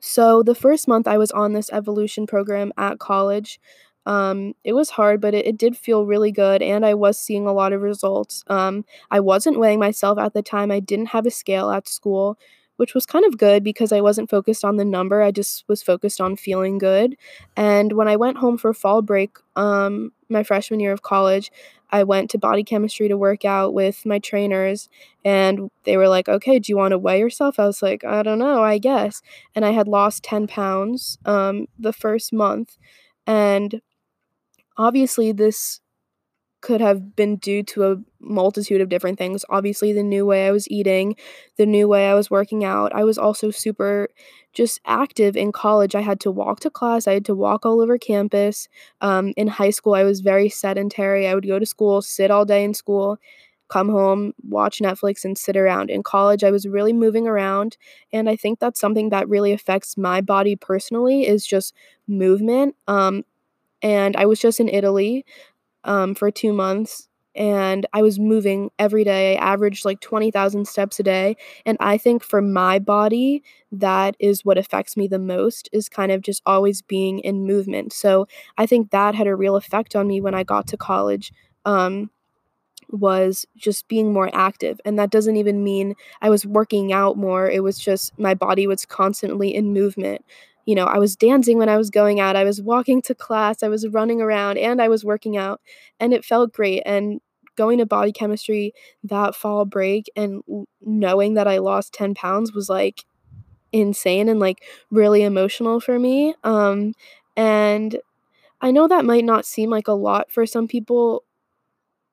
so 0.00 0.42
the 0.42 0.54
first 0.54 0.88
month 0.88 1.06
I 1.06 1.18
was 1.18 1.30
on 1.30 1.52
this 1.52 1.70
evolution 1.72 2.26
program 2.26 2.72
at 2.76 2.98
college, 2.98 3.60
um, 4.06 4.54
it 4.64 4.72
was 4.74 4.90
hard, 4.90 5.20
but 5.20 5.34
it, 5.34 5.46
it 5.46 5.58
did 5.58 5.76
feel 5.76 6.06
really 6.06 6.32
good, 6.32 6.62
and 6.62 6.86
I 6.86 6.94
was 6.94 7.18
seeing 7.18 7.46
a 7.46 7.52
lot 7.52 7.72
of 7.72 7.82
results. 7.82 8.44
Um, 8.48 8.84
I 9.10 9.20
wasn't 9.20 9.58
weighing 9.58 9.80
myself 9.80 10.18
at 10.18 10.32
the 10.34 10.42
time. 10.42 10.70
I 10.70 10.80
didn't 10.80 11.06
have 11.06 11.26
a 11.26 11.30
scale 11.30 11.70
at 11.70 11.88
school, 11.88 12.38
which 12.76 12.94
was 12.94 13.06
kind 13.06 13.24
of 13.24 13.38
good 13.38 13.64
because 13.64 13.92
I 13.92 14.00
wasn't 14.00 14.30
focused 14.30 14.64
on 14.64 14.76
the 14.76 14.84
number. 14.84 15.22
I 15.22 15.30
just 15.30 15.64
was 15.68 15.82
focused 15.82 16.20
on 16.20 16.36
feeling 16.36 16.78
good. 16.78 17.16
And 17.56 17.92
when 17.92 18.06
I 18.08 18.16
went 18.16 18.38
home 18.38 18.58
for 18.58 18.72
fall 18.74 19.02
break, 19.02 19.38
um, 19.56 20.12
my 20.28 20.42
freshman 20.42 20.80
year 20.80 20.92
of 20.92 21.02
college, 21.02 21.50
I 21.90 22.02
went 22.02 22.30
to 22.30 22.38
body 22.38 22.64
chemistry 22.64 23.08
to 23.08 23.16
work 23.16 23.44
out 23.44 23.72
with 23.72 24.04
my 24.04 24.18
trainers, 24.18 24.88
and 25.24 25.70
they 25.84 25.96
were 25.96 26.08
like, 26.08 26.28
"Okay, 26.28 26.58
do 26.58 26.70
you 26.72 26.76
want 26.76 26.92
to 26.92 26.98
weigh 26.98 27.20
yourself?" 27.20 27.58
I 27.60 27.66
was 27.66 27.80
like, 27.82 28.04
"I 28.04 28.22
don't 28.22 28.38
know, 28.40 28.62
I 28.62 28.78
guess." 28.78 29.22
And 29.54 29.64
I 29.64 29.70
had 29.70 29.88
lost 29.88 30.22
ten 30.24 30.46
pounds 30.46 31.18
um, 31.24 31.66
the 31.78 31.92
first 31.92 32.32
month, 32.32 32.76
and 33.26 33.80
obviously 34.78 35.32
this 35.32 35.80
could 36.62 36.80
have 36.80 37.14
been 37.14 37.36
due 37.36 37.62
to 37.62 37.84
a 37.92 37.96
multitude 38.20 38.80
of 38.80 38.88
different 38.88 39.18
things. 39.18 39.44
Obviously, 39.50 39.92
the 39.92 40.02
new 40.02 40.26
way 40.26 40.46
I 40.48 40.50
was 40.50 40.68
eating, 40.70 41.14
the 41.56 41.66
new 41.66 41.86
way 41.86 42.08
I 42.08 42.14
was 42.14 42.30
working 42.30 42.64
out. 42.64 42.92
I 42.94 43.04
was 43.04 43.18
also 43.18 43.50
super 43.50 44.08
just 44.52 44.80
active 44.86 45.36
in 45.36 45.52
college. 45.52 45.94
I 45.94 46.00
had 46.00 46.18
to 46.20 46.30
walk 46.30 46.60
to 46.60 46.70
class, 46.70 47.06
I 47.06 47.12
had 47.14 47.24
to 47.26 47.34
walk 47.34 47.66
all 47.66 47.80
over 47.80 47.98
campus. 47.98 48.68
Um, 49.00 49.32
in 49.36 49.48
high 49.48 49.70
school, 49.70 49.94
I 49.94 50.02
was 50.04 50.20
very 50.20 50.48
sedentary. 50.48 51.28
I 51.28 51.34
would 51.34 51.46
go 51.46 51.58
to 51.58 51.66
school, 51.66 52.02
sit 52.02 52.30
all 52.30 52.44
day 52.44 52.64
in 52.64 52.74
school, 52.74 53.18
come 53.68 53.88
home, 53.88 54.32
watch 54.48 54.78
Netflix, 54.78 55.24
and 55.24 55.36
sit 55.36 55.56
around. 55.56 55.90
In 55.90 56.02
college, 56.02 56.42
I 56.44 56.50
was 56.50 56.66
really 56.66 56.92
moving 56.92 57.26
around. 57.28 57.76
And 58.12 58.28
I 58.30 58.36
think 58.36 58.58
that's 58.60 58.80
something 58.80 59.10
that 59.10 59.28
really 59.28 59.52
affects 59.52 59.96
my 59.96 60.20
body 60.20 60.56
personally 60.56 61.26
is 61.26 61.46
just 61.46 61.74
movement. 62.08 62.76
Um, 62.88 63.24
and 63.82 64.16
I 64.16 64.26
was 64.26 64.40
just 64.40 64.60
in 64.60 64.68
Italy 64.68 65.24
um, 65.84 66.14
for 66.14 66.30
two 66.30 66.52
months 66.52 67.08
and 67.36 67.86
I 67.92 68.02
was 68.02 68.18
moving 68.18 68.70
every 68.78 69.04
day. 69.04 69.36
I 69.36 69.52
averaged 69.52 69.84
like 69.84 70.00
20,000 70.00 70.66
steps 70.66 70.98
a 70.98 71.02
day. 71.02 71.36
And 71.66 71.76
I 71.80 71.98
think 71.98 72.24
for 72.24 72.40
my 72.40 72.78
body, 72.78 73.42
that 73.70 74.16
is 74.18 74.44
what 74.44 74.56
affects 74.56 74.96
me 74.96 75.06
the 75.06 75.18
most 75.18 75.68
is 75.72 75.88
kind 75.88 76.10
of 76.10 76.22
just 76.22 76.42
always 76.46 76.80
being 76.80 77.18
in 77.18 77.46
movement. 77.46 77.92
So 77.92 78.26
I 78.56 78.64
think 78.66 78.90
that 78.90 79.14
had 79.14 79.26
a 79.26 79.36
real 79.36 79.56
effect 79.56 79.94
on 79.94 80.08
me 80.08 80.20
when 80.20 80.34
I 80.34 80.44
got 80.44 80.66
to 80.68 80.76
college. 80.76 81.32
Um, 81.66 82.10
was 82.90 83.44
just 83.56 83.88
being 83.88 84.12
more 84.12 84.30
active. 84.32 84.80
And 84.84 84.96
that 84.98 85.10
doesn't 85.10 85.36
even 85.36 85.64
mean 85.64 85.96
I 86.22 86.30
was 86.30 86.46
working 86.46 86.92
out 86.92 87.16
more. 87.18 87.50
It 87.50 87.62
was 87.64 87.78
just 87.80 88.16
my 88.16 88.32
body 88.32 88.68
was 88.68 88.86
constantly 88.86 89.52
in 89.52 89.72
movement 89.72 90.24
you 90.66 90.74
know, 90.74 90.84
I 90.84 90.98
was 90.98 91.16
dancing 91.16 91.58
when 91.58 91.68
I 91.68 91.76
was 91.78 91.90
going 91.90 92.20
out, 92.20 92.36
I 92.36 92.44
was 92.44 92.60
walking 92.60 93.02
to 93.02 93.14
class, 93.14 93.62
I 93.62 93.68
was 93.68 93.88
running 93.88 94.20
around, 94.20 94.58
and 94.58 94.82
I 94.82 94.88
was 94.88 95.04
working 95.04 95.36
out, 95.36 95.60
and 96.00 96.12
it 96.12 96.24
felt 96.24 96.52
great. 96.52 96.82
And 96.84 97.20
going 97.56 97.78
to 97.78 97.86
body 97.86 98.12
chemistry 98.12 98.74
that 99.02 99.34
fall 99.34 99.64
break 99.64 100.10
and 100.14 100.42
knowing 100.82 101.34
that 101.34 101.48
I 101.48 101.58
lost 101.58 101.94
10 101.94 102.14
pounds 102.14 102.52
was 102.52 102.68
like 102.68 103.04
insane 103.72 104.28
and 104.28 104.40
like 104.40 104.62
really 104.90 105.22
emotional 105.22 105.80
for 105.80 105.98
me. 105.98 106.34
Um, 106.44 106.94
and 107.36 107.96
I 108.60 108.70
know 108.70 108.88
that 108.88 109.04
might 109.04 109.24
not 109.24 109.46
seem 109.46 109.70
like 109.70 109.88
a 109.88 109.92
lot 109.92 110.30
for 110.30 110.46
some 110.46 110.68
people, 110.68 111.24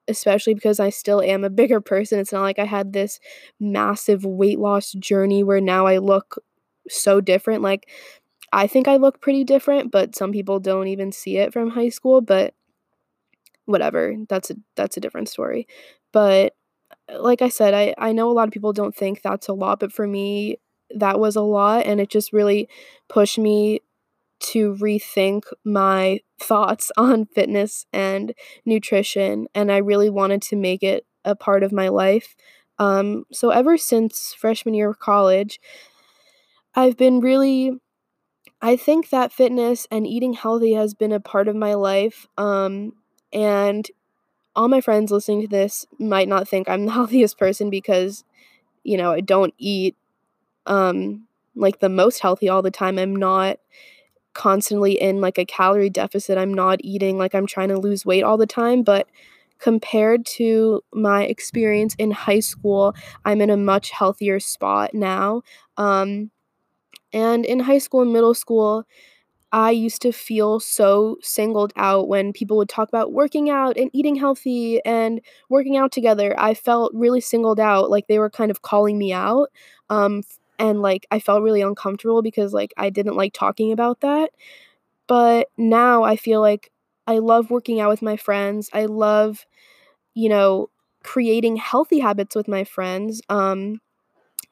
especially 0.08 0.54
because 0.54 0.80
I 0.80 0.90
still 0.90 1.22
am 1.22 1.44
a 1.44 1.50
bigger 1.50 1.82
person. 1.82 2.20
It's 2.20 2.34
not 2.34 2.42
like 2.42 2.60
I 2.60 2.66
had 2.66 2.94
this 2.94 3.20
massive 3.60 4.26
weight 4.26 4.60
loss 4.60 4.92
journey 4.94 5.44
where 5.44 5.62
now 5.62 5.86
I 5.88 5.98
look 6.00 6.38
so 6.90 7.22
different. 7.22 7.62
Like, 7.62 7.90
I 8.54 8.68
think 8.68 8.88
I 8.88 8.98
look 8.98 9.22
pretty 9.22 9.44
different, 9.44 9.92
but 9.92 10.16
some 10.16 10.32
people 10.32 10.60
don't 10.60 10.88
even 10.88 11.12
see 11.12 11.38
it 11.38 11.54
from 11.54 11.72
high 11.72 11.90
school, 11.90 12.22
but 12.22 12.54
whatever. 13.66 14.16
That's 14.30 14.52
a 14.52 14.56
that's 14.76 14.98
a 14.98 15.00
different 15.00 15.30
story. 15.30 15.68
But 16.12 16.54
uh, 17.12 17.22
like 17.22 17.42
I 17.42 17.50
said, 17.50 17.74
I 17.74 17.96
I 17.98 18.12
know 18.14 18.30
a 18.30 18.34
lot 18.34 18.48
of 18.50 18.54
people 18.54 18.74
don't 18.74 18.96
think 18.96 19.22
that's 19.22 19.48
a 19.48 19.54
lot, 19.54 19.80
but 19.80 19.94
for 19.94 20.08
me 20.08 20.60
that 20.96 21.20
was 21.20 21.36
a 21.36 21.42
lot 21.42 21.86
and 21.88 22.00
it 22.02 22.10
just 22.10 22.34
really 22.34 22.70
pushed 23.10 23.40
me 23.40 23.82
to 24.42 24.76
rethink 24.76 25.44
my 25.66 26.20
thoughts 26.40 26.92
on 26.98 27.26
fitness 27.26 27.86
and 27.94 28.34
nutrition 28.66 29.48
and 29.56 29.72
I 29.72 29.78
really 29.78 30.10
wanted 30.10 30.42
to 30.44 30.56
make 30.58 30.84
it 30.84 31.06
a 31.26 31.36
part 31.36 31.64
of 31.64 31.72
my 31.74 31.90
life. 31.90 32.36
Um, 32.80 33.26
so 33.34 33.52
ever 33.52 33.78
since 33.78 34.36
freshman 34.38 34.76
year 34.76 34.90
of 34.90 35.00
college, 35.00 35.60
I've 36.76 36.98
been 36.98 37.20
really 37.20 37.72
I 38.64 38.78
think 38.78 39.10
that 39.10 39.34
fitness 39.34 39.86
and 39.92 40.08
eating 40.08 40.32
healthy 40.32 40.72
has 40.74 40.94
been 40.94 41.12
a 41.12 41.20
part 41.20 41.50
of 41.50 41.56
my 41.56 41.74
life. 41.74 42.28
Um, 42.38 42.94
and 43.34 43.86
all 44.56 44.70
my 44.70 44.80
friends 44.80 45.12
listening 45.12 45.42
to 45.42 45.48
this 45.50 45.86
might 46.00 46.30
not 46.30 46.48
think 46.48 46.70
I'm 46.70 46.86
the 46.86 46.92
healthiest 46.94 47.38
person 47.38 47.70
because, 47.70 48.24
you 48.84 48.96
know, 48.96 49.12
I 49.12 49.20
don't 49.20 49.54
eat 49.58 49.98
um, 50.66 51.28
like 51.56 51.82
the 51.82 51.90
most 51.90 52.22
healthy 52.22 52.48
all 52.48 52.62
the 52.62 52.72
time. 52.72 52.98
I'm 52.98 53.16
not 53.18 53.58
constantly 54.34 54.94
in 54.94 55.20
like 55.20 55.38
a 55.38 55.46
calorie 55.46 55.90
deficit. 55.90 56.38
I'm 56.38 56.54
not 56.54 56.80
eating 56.84 57.18
like 57.18 57.36
I'm 57.36 57.46
trying 57.46 57.68
to 57.68 57.78
lose 57.78 58.06
weight 58.06 58.24
all 58.24 58.38
the 58.38 58.48
time. 58.48 58.82
But 58.82 59.10
compared 59.60 60.26
to 60.38 60.82
my 60.94 61.26
experience 61.26 61.96
in 61.98 62.12
high 62.12 62.40
school, 62.40 62.96
I'm 63.26 63.42
in 63.42 63.50
a 63.50 63.58
much 63.58 63.92
healthier 63.92 64.40
spot 64.40 64.94
now. 64.94 65.42
Um, 65.76 66.32
and 67.14 67.46
in 67.46 67.60
high 67.62 67.78
school 67.80 68.02
and 68.02 68.14
middle 68.14 68.34
school, 68.34 68.86
I 69.52 69.72
used 69.72 70.02
to 70.04 70.12
feel 70.12 70.60
so 70.60 71.18
singled 71.22 71.74
out 71.78 72.08
when 72.08 72.34
people 72.34 72.58
would 72.58 72.70
talk 72.70 72.90
about 72.90 73.14
working 73.14 73.50
out 73.52 73.78
and 73.78 73.92
eating 73.94 74.16
healthy 74.16 74.84
and 74.86 75.22
working 75.50 75.78
out 75.78 75.92
together. 75.92 76.36
I 76.40 76.56
felt 76.56 76.92
really 76.96 77.22
singled 77.22 77.60
out, 77.60 77.90
like 77.92 78.08
they 78.08 78.20
were 78.20 78.32
kind 78.32 78.52
of 78.52 78.64
calling 78.64 78.98
me 78.98 79.14
out. 79.14 79.50
Um, 79.90 80.24
and 80.60 80.82
like 80.82 81.06
I 81.12 81.20
felt 81.20 81.44
really 81.44 81.62
uncomfortable 81.62 82.22
because 82.24 82.54
like 82.54 82.74
I 82.78 82.90
didn't 82.90 83.16
like 83.16 83.34
talking 83.34 83.72
about 83.72 84.02
that. 84.02 84.32
But 85.08 85.50
now 85.58 86.04
I 86.04 86.16
feel 86.16 86.42
like 86.42 86.72
I 87.08 87.20
love 87.20 87.50
working 87.52 87.80
out 87.80 87.90
with 87.90 88.02
my 88.02 88.18
friends. 88.18 88.70
I 88.74 88.86
love, 88.86 89.46
you 90.16 90.30
know, 90.30 90.70
creating 91.04 91.58
healthy 91.58 92.00
habits 92.00 92.36
with 92.36 92.48
my 92.48 92.64
friends. 92.66 93.22
Um, 93.30 93.82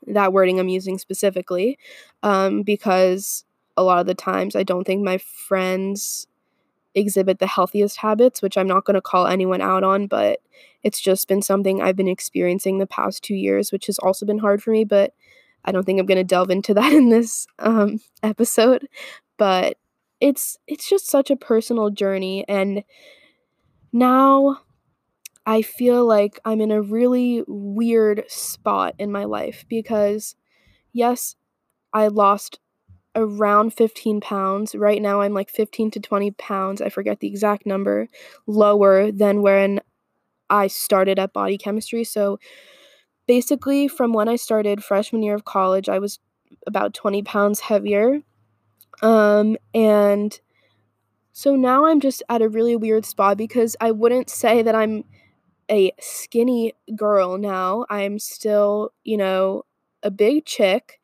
that 0.08 0.34
wording 0.34 0.60
I'm 0.60 0.70
using 0.70 0.98
specifically, 0.98 1.78
um, 2.24 2.64
because 2.64 3.46
a 3.78 3.84
lot 3.84 4.00
of 4.00 4.06
the 4.06 4.16
times 4.16 4.56
I 4.56 4.64
don't 4.64 4.86
think 4.86 5.04
my 5.04 5.18
friends 5.18 6.28
exhibit 6.94 7.40
the 7.40 7.48
healthiest 7.48 7.98
habits, 7.98 8.42
which 8.42 8.58
I'm 8.58 8.68
not 8.68 8.86
going 8.86 8.96
to 8.96 9.02
call 9.02 9.28
anyone 9.28 9.62
out 9.62 9.84
on, 9.84 10.08
but 10.08 10.40
it's 10.84 11.00
just 11.00 11.28
been 11.28 11.42
something 11.42 11.82
I've 11.82 11.96
been 11.96 12.08
experiencing 12.08 12.78
the 12.78 12.88
past 12.88 13.24
two 13.24 13.36
years, 13.36 13.72
which 13.72 13.88
has 13.88 14.00
also 14.00 14.26
been 14.26 14.40
hard 14.40 14.62
for 14.62 14.72
me. 14.72 14.84
But 14.84 15.14
I 15.64 15.72
don't 15.72 15.84
think 15.86 16.00
I'm 16.00 16.06
going 16.06 16.18
to 16.18 16.24
delve 16.24 16.50
into 16.50 16.74
that 16.76 16.94
in 16.94 17.10
this 17.10 17.48
um, 17.60 18.00
episode. 18.24 18.88
But 19.38 19.78
it's 20.20 20.58
it's 20.68 20.88
just 20.88 21.10
such 21.10 21.32
a 21.32 21.36
personal 21.36 21.90
journey, 21.90 22.46
and 22.48 22.84
now 23.92 24.60
I 25.46 25.62
feel 25.62 26.06
like 26.06 26.40
I'm 26.46 26.62
in 26.62 26.72
a 26.72 26.82
really 26.82 27.44
weird 27.48 28.24
spot 28.28 28.96
in 29.00 29.12
my 29.12 29.26
life 29.26 29.66
because, 29.68 30.36
yes, 30.94 31.36
I 31.94 32.08
lost 32.08 32.60
around 33.16 33.74
15 33.74 34.22
pounds. 34.22 34.76
Right 34.76 35.02
now, 35.02 35.22
I'm 35.22 35.34
like 35.34 35.50
15 35.50 35.92
to 35.92 36.00
20 36.00 36.32
pounds, 36.32 36.82
I 36.82 36.90
forget 36.90 37.20
the 37.20 37.28
exact 37.28 37.66
number, 37.66 38.08
lower 38.48 39.12
than 39.12 39.42
when 39.42 39.82
I 40.50 40.68
started 40.68 41.20
at 41.20 41.34
body 41.34 41.58
chemistry. 41.58 42.04
So, 42.04 42.40
basically, 43.28 43.88
from 43.88 44.14
when 44.14 44.30
I 44.30 44.36
started 44.36 44.84
freshman 44.84 45.24
year 45.24 45.36
of 45.36 45.46
college, 45.46 45.90
I 45.90 46.00
was 46.00 46.20
about 46.68 46.94
20 46.94 47.24
pounds 47.24 47.62
heavier. 47.62 48.22
Um, 49.02 49.58
and 49.74 50.40
so 51.34 51.56
now 51.56 51.86
I'm 51.86 52.00
just 52.00 52.24
at 52.30 52.42
a 52.42 52.50
really 52.50 52.76
weird 52.76 53.06
spot 53.06 53.38
because 53.38 53.76
I 53.82 53.92
wouldn't 53.92 54.30
say 54.30 54.62
that 54.64 54.76
I'm 54.76 55.04
a 55.72 55.94
skinny 56.00 56.74
girl 56.96 57.38
now. 57.38 57.86
I'm 57.90 58.20
still, 58.20 58.92
you 59.04 59.18
know, 59.18 59.64
a 60.04 60.12
big 60.12 60.46
chick. 60.46 61.00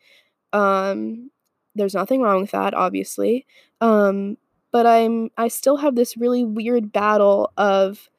Um, 0.54 1.32
there's 1.76 1.94
nothing 1.94 2.22
wrong 2.22 2.42
with 2.42 2.52
that, 2.52 2.74
obviously. 2.74 3.46
Um, 3.82 4.38
but 4.72 4.86
I'm 4.86 5.30
I 5.38 5.48
still 5.48 5.78
have 5.78 5.96
this 5.96 6.18
really 6.18 6.44
weird 6.44 6.92
battle 6.92 7.52
of 7.58 8.10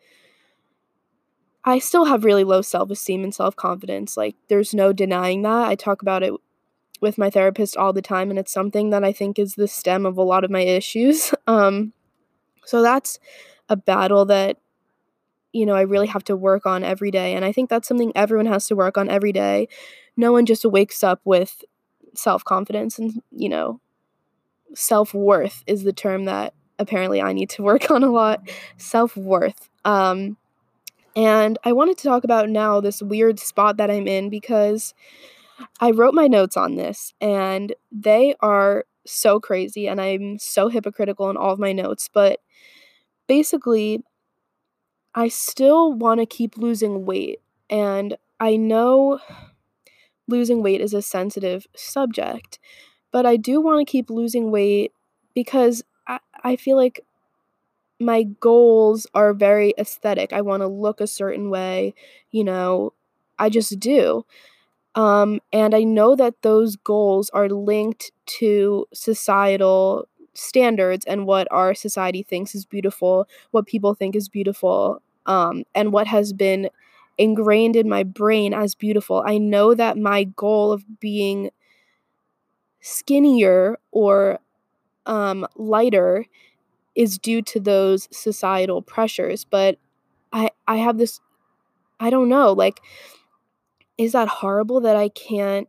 I 1.65 1.79
still 1.79 2.07
have 2.07 2.25
really 2.25 2.45
low 2.45 2.63
self-esteem 2.63 3.25
and 3.25 3.35
self-confidence. 3.35 4.17
Like 4.17 4.37
there's 4.49 4.73
no 4.73 4.93
denying 4.93 5.43
that. 5.43 5.69
I 5.69 5.75
talk 5.75 6.01
about 6.01 6.23
it 6.23 6.33
with 7.01 7.19
my 7.19 7.31
therapist 7.31 7.77
all 7.77 7.93
the 7.93 8.03
time 8.03 8.31
and 8.31 8.39
it's 8.39 8.53
something 8.53 8.91
that 8.91 9.05
I 9.05 9.13
think 9.13 9.39
is 9.39 9.55
the 9.55 9.69
stem 9.69 10.07
of 10.07 10.17
a 10.17 10.23
lot 10.23 10.45
of 10.45 10.51
my 10.51 10.61
issues. 10.61 11.35
Um, 11.47 11.95
so 12.67 12.83
that's 12.83 13.19
a 13.71 13.77
battle 13.77 14.27
that 14.27 14.59
you 15.53 15.67
know, 15.67 15.75
I 15.75 15.83
really 15.83 16.07
have 16.09 16.25
to 16.25 16.37
work 16.37 16.67
on 16.67 16.85
every 16.85 17.11
day. 17.11 17.35
And 17.35 17.45
I 17.45 17.53
think 17.53 17.71
that's 17.71 17.89
something 17.89 18.13
everyone 18.15 18.47
has 18.47 18.67
to 18.69 18.77
work 18.77 18.99
on 18.99 19.09
every 19.09 19.33
day. 19.33 19.69
No 20.17 20.33
one 20.33 20.47
just 20.47 20.65
wakes 20.65 21.03
up 21.03 21.21
with 21.25 21.65
self 22.15 22.45
confidence 22.45 22.99
and, 22.99 23.23
you 23.31 23.49
know, 23.49 23.81
self 24.75 25.15
worth 25.15 25.65
is 25.67 25.83
the 25.83 25.93
term 25.93 26.25
that 26.25 26.55
apparently 26.79 27.21
I 27.21 27.33
need 27.33 27.51
to 27.51 27.63
work 27.71 27.91
on 27.91 28.03
a 28.03 28.11
lot. 28.11 28.49
Self 28.77 29.17
worth. 29.17 29.69
Um, 29.85 30.37
and 31.17 31.59
I 31.65 31.73
wanted 31.73 31.99
to 31.99 32.05
talk 32.05 32.25
about 32.25 32.49
now 32.49 32.81
this 32.81 33.03
weird 33.03 33.41
spot 33.41 33.79
that 33.79 33.91
I'm 33.91 34.07
in 34.07 34.31
because 34.31 34.95
I 35.81 35.91
wrote 35.91 36.15
my 36.15 36.29
notes 36.29 36.57
on 36.57 36.77
this 36.77 37.13
and 37.21 37.75
they 37.91 38.35
are 38.41 38.85
so 39.05 39.41
crazy 39.41 39.89
and 39.89 40.01
I'm 40.01 40.39
so 40.39 40.69
hypocritical 40.69 41.31
in 41.31 41.37
all 41.37 41.53
of 41.53 41.59
my 41.59 41.73
notes, 41.73 42.09
but 42.13 42.41
basically 43.27 44.05
I 45.19 45.27
still 45.27 45.93
want 45.93 46.21
to 46.21 46.27
keep 46.27 46.57
losing 46.57 47.05
weight 47.05 47.41
and 47.69 48.17
I 48.39 48.55
know 48.55 49.19
losing 50.29 50.63
weight 50.63 50.81
is 50.81 50.95
a 50.95 51.03
sensitive 51.03 51.67
subject, 51.75 52.61
but 53.11 53.27
I 53.27 53.37
do 53.37 53.61
want 53.61 53.85
to 53.85 53.91
keep 53.91 54.11
losing 54.11 54.53
weight 54.53 54.93
because 55.35 55.83
I, 56.07 56.21
I 56.45 56.55
feel 56.55 56.77
like 56.77 57.01
my 58.01 58.25
goals 58.25 59.07
are 59.15 59.35
very 59.35 59.75
aesthetic. 59.79 60.33
I 60.33 60.41
want 60.43 60.63
to 60.63 60.69
look 60.69 61.01
a 61.01 61.07
certain 61.09 61.51
way, 61.51 61.95
you 62.31 62.45
know, 62.45 62.93
I 63.39 63.49
just 63.51 63.81
do. 63.81 64.25
Um, 64.95 65.41
and 65.53 65.75
I 65.75 65.85
know 65.85 66.17
that 66.17 66.43
those 66.43 66.77
goals 66.77 67.31
are 67.31 67.49
linked 67.49 68.13
to 68.41 68.87
societal 68.95 70.09
standards 70.35 71.05
and 71.07 71.27
what 71.27 71.49
our 71.51 71.75
society 71.75 72.23
thinks 72.23 72.55
is 72.55 72.65
beautiful, 72.65 73.29
what 73.51 73.67
people 73.67 73.95
think 73.95 74.17
is 74.17 74.29
beautiful, 74.29 75.03
um, 75.29 75.63
and 75.75 75.93
what 75.93 76.09
has 76.09 76.33
been 76.33 76.71
ingrained 77.19 77.77
in 77.77 77.89
my 77.89 78.03
brain 78.03 78.55
as 78.55 78.75
beautiful. 78.75 79.23
I 79.25 79.39
know 79.39 79.75
that 79.75 79.99
my 79.99 80.25
goal 80.25 80.73
of 80.73 81.01
being 81.01 81.51
skinnier 82.81 83.79
or 83.93 84.39
um, 85.07 85.47
lighter 85.57 86.27
is 86.95 87.19
due 87.19 87.43
to 87.43 87.61
those 87.61 88.09
societal 88.11 88.83
pressures, 88.83 89.45
but 89.45 89.79
I 90.33 90.51
I 90.67 90.77
have 90.77 90.99
this 90.99 91.21
I 92.01 92.11
don't 92.11 92.29
know, 92.29 92.53
like 92.53 92.81
is 93.99 94.13
that 94.13 94.29
horrible 94.29 94.81
that 94.81 94.97
I 94.97 95.09
can't 95.09 95.69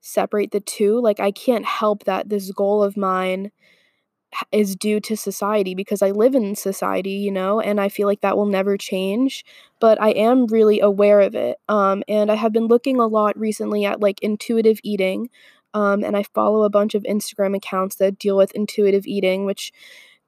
separate 0.00 0.50
the 0.50 0.60
two? 0.60 1.00
Like 1.00 1.20
I 1.20 1.30
can't 1.30 1.64
help 1.64 2.04
that 2.04 2.28
this 2.28 2.50
goal 2.52 2.82
of 2.82 2.96
mine 2.96 3.50
is 4.50 4.76
due 4.76 5.00
to 5.00 5.16
society 5.16 5.74
because 5.74 6.02
I 6.02 6.10
live 6.10 6.34
in 6.34 6.54
society, 6.54 7.12
you 7.12 7.30
know, 7.30 7.60
and 7.60 7.80
I 7.80 7.88
feel 7.88 8.06
like 8.06 8.20
that 8.22 8.36
will 8.36 8.46
never 8.46 8.76
change, 8.76 9.44
but 9.80 10.00
I 10.00 10.10
am 10.10 10.46
really 10.46 10.80
aware 10.80 11.20
of 11.20 11.34
it. 11.34 11.58
Um, 11.68 12.02
and 12.08 12.30
I 12.30 12.36
have 12.36 12.52
been 12.52 12.66
looking 12.66 12.98
a 12.98 13.06
lot 13.06 13.38
recently 13.38 13.84
at 13.84 14.00
like 14.00 14.22
intuitive 14.22 14.78
eating. 14.82 15.28
Um, 15.74 16.04
and 16.04 16.16
I 16.16 16.22
follow 16.34 16.64
a 16.64 16.70
bunch 16.70 16.94
of 16.94 17.02
Instagram 17.04 17.56
accounts 17.56 17.96
that 17.96 18.18
deal 18.18 18.36
with 18.36 18.52
intuitive 18.52 19.06
eating, 19.06 19.44
which 19.46 19.72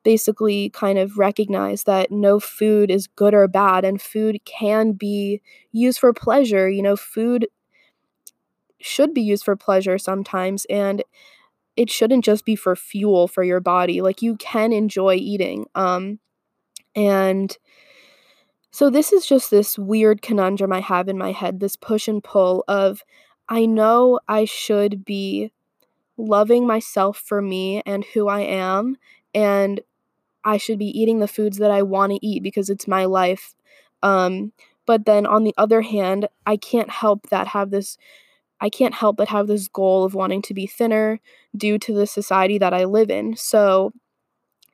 basically 0.03 0.71
kind 0.71 0.99
of 0.99 1.19
recognize 1.19 1.85
that 1.85 2.11
no 2.11 2.39
food 2.39 2.91
is 2.91 3.07
good 3.07 3.35
or 3.35 3.49
bad 3.49 3.85
and 3.85 4.01
food 4.01 4.39
can 4.45 4.93
be 4.93 5.41
used 5.73 5.99
for 5.99 6.13
pleasure. 6.13 6.69
You 6.69 6.83
know, 6.83 6.97
food 6.97 7.47
should 8.81 9.15
be 9.15 9.23
used 9.23 9.45
for 9.45 9.57
pleasure 9.57 9.99
sometimes 9.99 10.67
and 10.69 11.03
it 11.77 11.91
shouldn't 11.91 12.25
just 12.25 12.45
be 12.45 12.57
for 12.57 12.77
fuel 12.77 13.29
for 13.29 13.43
your 13.43 13.61
body. 13.61 14.01
Like 14.01 14.23
you 14.23 14.37
can 14.37 14.73
enjoy 14.73 15.15
eating. 15.15 15.67
Um 15.75 16.19
and 16.97 17.57
so 18.71 18.91
this 18.91 19.13
is 19.13 19.27
just 19.27 19.51
this 19.51 19.79
weird 19.79 20.23
conundrum 20.23 20.73
I 20.73 20.81
have 20.81 21.09
in 21.09 21.19
my 21.19 21.33
head, 21.33 21.61
this 21.61 21.77
push 21.77 22.09
and 22.09 22.23
pull 22.23 22.65
of 22.69 23.03
I 23.49 23.67
know 23.67 24.21
I 24.29 24.45
should 24.45 25.05
be 25.05 25.53
loving 26.17 26.67
myself 26.67 27.19
for 27.19 27.43
me 27.43 27.83
and 27.85 28.05
who 28.05 28.29
I 28.29 28.41
am 28.41 28.97
and 29.35 29.81
I 30.45 30.59
should 30.59 30.79
be 30.79 30.99
eating 30.99 31.19
the 31.19 31.29
foods 31.29 31.59
that 31.59 31.71
I 31.71 31.83
want 31.83 32.13
to 32.13 32.27
eat 32.27 32.43
because 32.43 32.71
it's 32.71 32.87
my 32.89 33.05
life. 33.05 33.55
Um 34.03 34.53
but 34.87 35.07
then 35.07 35.27
on 35.27 35.45
the 35.45 35.55
other 35.57 35.81
hand, 35.81 36.29
I 36.47 36.57
can't 36.59 36.91
help 36.91 37.31
that 37.31 37.49
have 37.49 37.71
this 37.71 37.97
I 38.61 38.69
can't 38.69 38.95
help 38.95 39.17
but 39.17 39.29
have 39.29 39.47
this 39.47 39.69
goal 39.69 40.05
of 40.05 40.15
wanting 40.15 40.43
to 40.43 40.55
be 40.55 40.67
thinner 40.67 41.21
due 41.57 41.79
to 41.79 41.93
the 41.93 42.07
society 42.07 42.59
that 42.59 42.73
I 42.73 42.85
live 42.85 43.11
in. 43.11 43.37
So 43.37 43.93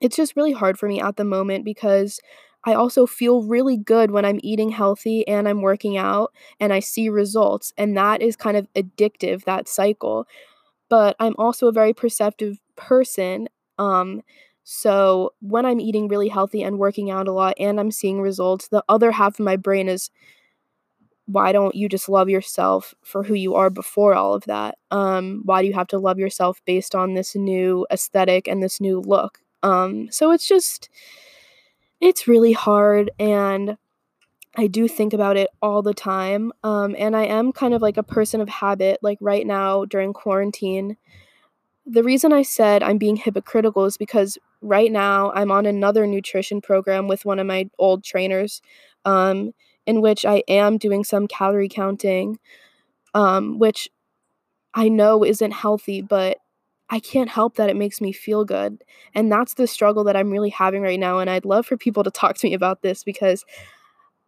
it's 0.01 0.17
just 0.17 0.37
really 0.37 0.53
hard 0.53 0.79
for 0.79 0.89
me 0.89 1.01
at 1.01 1.17
the 1.17 1.25
moment 1.25 1.65
because 1.65 2.21
I 2.65 2.75
also 2.75 3.07
feel 3.07 3.43
really 3.43 3.77
good 3.77 4.11
when 4.11 4.25
I'm 4.25 4.41
eating 4.43 4.71
healthy 4.71 5.27
and 5.27 5.49
I'm 5.49 5.63
working 5.63 5.97
out 5.97 6.33
and 6.59 6.73
I 6.73 6.81
see 6.81 7.09
results. 7.09 7.73
And 7.79 7.97
that 7.97 8.21
is 8.21 8.37
kind 8.37 8.57
of 8.57 8.69
addictive, 8.75 9.45
that 9.45 9.69
cycle. 9.69 10.27
But 10.89 11.17
I'm 11.19 11.35
also 11.39 11.69
a 11.69 11.73
very 11.73 11.95
perceptive 11.95 12.59
person. 12.77 13.49
Um, 13.79 14.23
so 14.63 15.33
when 15.41 15.65
I'm 15.65 15.81
eating 15.81 16.07
really 16.09 16.29
healthy 16.29 16.63
and 16.63 16.79
working 16.79 17.11
out 17.11 17.29
a 17.29 17.33
lot 17.33 17.55
and 17.59 17.81
I'm 17.81 17.91
seeing 17.91 18.21
results, 18.21 18.69
the 18.69 18.85
other 18.89 19.13
half 19.13 19.41
of 19.41 19.45
my 19.45 19.57
brain 19.57 19.89
is 19.89 20.11
why 21.33 21.53
don't 21.53 21.75
you 21.75 21.89
just 21.89 22.09
love 22.09 22.29
yourself 22.29 22.95
for 23.03 23.23
who 23.23 23.35
you 23.35 23.55
are 23.55 23.71
before 23.71 24.15
all 24.15 24.35
of 24.35 24.45
that? 24.45 24.77
Um, 24.91 25.43
why 25.45 25.63
do 25.63 25.69
you 25.69 25.75
have 25.75 25.89
to 25.89 25.99
love 25.99 26.19
yourself 26.19 26.61
based 26.65 26.95
on 26.95 27.15
this 27.15 27.37
new 27.37 27.87
aesthetic 27.93 28.49
and 28.49 28.63
this 28.63 28.81
new 28.81 29.01
look? 29.01 29.39
Um, 29.63 30.11
so 30.11 30.33
it's 30.33 30.49
just, 30.49 30.89
it's 32.01 32.27
really 32.27 32.53
hard, 32.53 33.11
and 33.19 33.77
I 34.57 34.67
do 34.67 34.89
think 34.89 35.13
about 35.13 35.37
it 35.37 35.51
all 35.63 35.83
the 35.83 35.95
time. 35.95 36.53
Um, 36.65 36.97
and 36.99 37.17
I 37.17 37.25
am 37.25 37.53
kind 37.53 37.75
of 37.75 37.83
like 37.83 37.97
a 37.97 38.03
person 38.03 38.41
of 38.41 38.49
habit. 38.49 38.99
Like 39.03 39.19
right 39.21 39.47
now 39.47 39.85
during 39.85 40.13
quarantine, 40.13 40.97
the 41.87 42.03
reason 42.03 42.33
I 42.33 42.43
said 42.43 42.83
I'm 42.83 42.99
being 42.99 43.17
hypocritical 43.17 43.85
is 43.85 43.97
because 43.97 44.39
right 44.61 44.91
now 44.91 45.33
I'm 45.35 45.51
on 45.51 45.67
another 45.67 46.07
nutrition 46.07 46.61
program 46.61 47.07
with 47.07 47.25
one 47.25 47.39
of 47.39 47.47
my 47.47 47.71
old 47.79 48.03
trainers. 48.03 48.61
Um, 49.05 49.53
in 49.87 50.01
which 50.01 50.25
I 50.25 50.43
am 50.49 50.79
doing 50.79 51.05
some 51.05 51.27
calorie 51.29 51.69
counting, 51.69 52.39
um, 53.15 53.59
which 53.59 53.89
I 54.75 54.89
know 54.89 55.25
isn't 55.25 55.53
healthy, 55.53 56.01
but 56.03 56.39
I 56.91 57.01
can't 57.01 57.31
help 57.31 57.57
that 57.57 57.71
it 57.71 57.77
makes 57.77 58.01
me 58.01 58.13
feel 58.13 58.45
good. 58.45 58.83
And 59.15 59.31
that's 59.31 59.55
the 59.55 59.67
struggle 59.67 60.05
that 60.05 60.17
I'm 60.17 60.31
really 60.31 60.51
having 60.51 60.83
right 60.83 61.01
now. 61.01 61.19
And 61.21 61.31
I'd 61.31 61.45
love 61.45 61.67
for 61.67 61.77
people 61.77 62.05
to 62.05 62.11
talk 62.11 62.37
to 62.39 62.49
me 62.49 62.55
about 62.55 62.83
this 62.83 63.05
because 63.05 63.45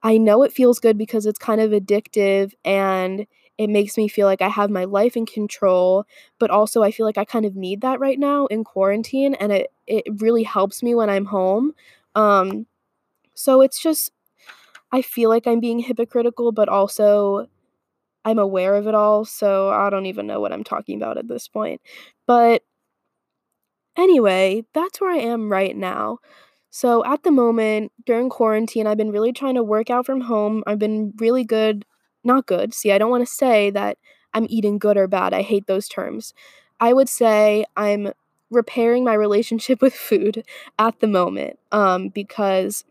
I 0.03 0.19
know 0.19 0.43
it 0.43 0.53
feels 0.53 0.81
good 0.81 0.99
because 0.99 1.27
it's 1.27 1.39
kind 1.39 1.61
of 1.61 1.71
addictive 1.71 2.53
and 2.65 3.27
it 3.59 3.69
makes 3.71 3.97
me 3.97 4.09
feel 4.09 4.27
like 4.27 4.43
I 4.43 4.49
have 4.49 4.71
my 4.71 4.85
life 4.85 5.17
in 5.17 5.27
control, 5.27 6.05
but 6.39 6.51
also 6.51 6.83
I 6.83 6.91
feel 6.91 7.07
like 7.07 7.19
I 7.19 7.25
kind 7.25 7.45
of 7.47 7.55
need 7.55 7.83
that 7.83 8.01
right 8.01 8.19
now 8.19 8.47
in 8.47 8.65
quarantine 8.65 9.35
and 9.35 9.53
it 9.53 9.73
it 9.87 10.05
really 10.21 10.43
helps 10.43 10.83
me 10.83 10.95
when 10.95 11.11
I'm 11.11 11.27
home. 11.27 11.73
Um 12.15 12.67
so 13.35 13.63
it's 13.63 13.81
just 13.83 14.13
I 14.93 15.03
feel 15.03 15.29
like 15.31 15.47
I'm 15.47 15.61
being 15.61 15.81
hypocritical, 15.81 16.53
but 16.53 16.69
also 16.69 17.47
I'm 18.25 18.39
aware 18.39 18.77
of 18.77 18.87
it 18.87 18.95
all, 18.95 19.25
so 19.25 19.71
I 19.71 19.91
don't 19.91 20.07
even 20.07 20.27
know 20.27 20.41
what 20.41 20.53
I'm 20.53 20.65
talking 20.65 20.97
about 21.03 21.19
at 21.19 21.29
this 21.29 21.49
point. 21.49 21.81
But 22.27 22.63
anyway, 23.97 24.65
that's 24.75 25.01
where 25.01 25.11
I 25.11 25.17
am 25.19 25.51
right 25.51 25.77
now. 25.77 26.19
So 26.71 27.05
at 27.05 27.23
the 27.23 27.31
moment, 27.31 27.93
during 28.07 28.31
quarantine, 28.31 28.87
I've 28.87 28.97
been 28.97 29.13
really 29.13 29.33
trying 29.33 29.57
to 29.57 29.63
work 29.63 29.91
out 29.91 30.07
from 30.07 30.23
home. 30.23 30.65
I've 30.67 30.79
been 30.79 31.13
really 31.19 31.45
good, 31.45 31.85
not 32.25 32.47
good. 32.47 32.73
See, 32.75 32.93
I 32.93 32.99
don't 32.99 33.11
want 33.11 33.27
to 33.27 33.33
say 33.33 33.71
that 33.71 33.99
I'm 34.33 34.47
eating 34.49 34.79
good 34.79 34.97
or 34.97 35.07
bad. 35.07 35.35
I 35.35 35.43
hate 35.43 35.67
those 35.67 35.89
terms. 35.89 36.33
I 36.81 36.95
would 36.95 37.09
say 37.09 37.65
I'm 37.77 38.13
repairing 38.51 39.05
my 39.05 39.15
relationship 39.15 39.83
with 39.83 39.95
food 39.95 40.45
at 40.79 41.01
the 41.01 41.07
moment 41.07 41.59
um, 41.73 42.09
because 42.09 42.85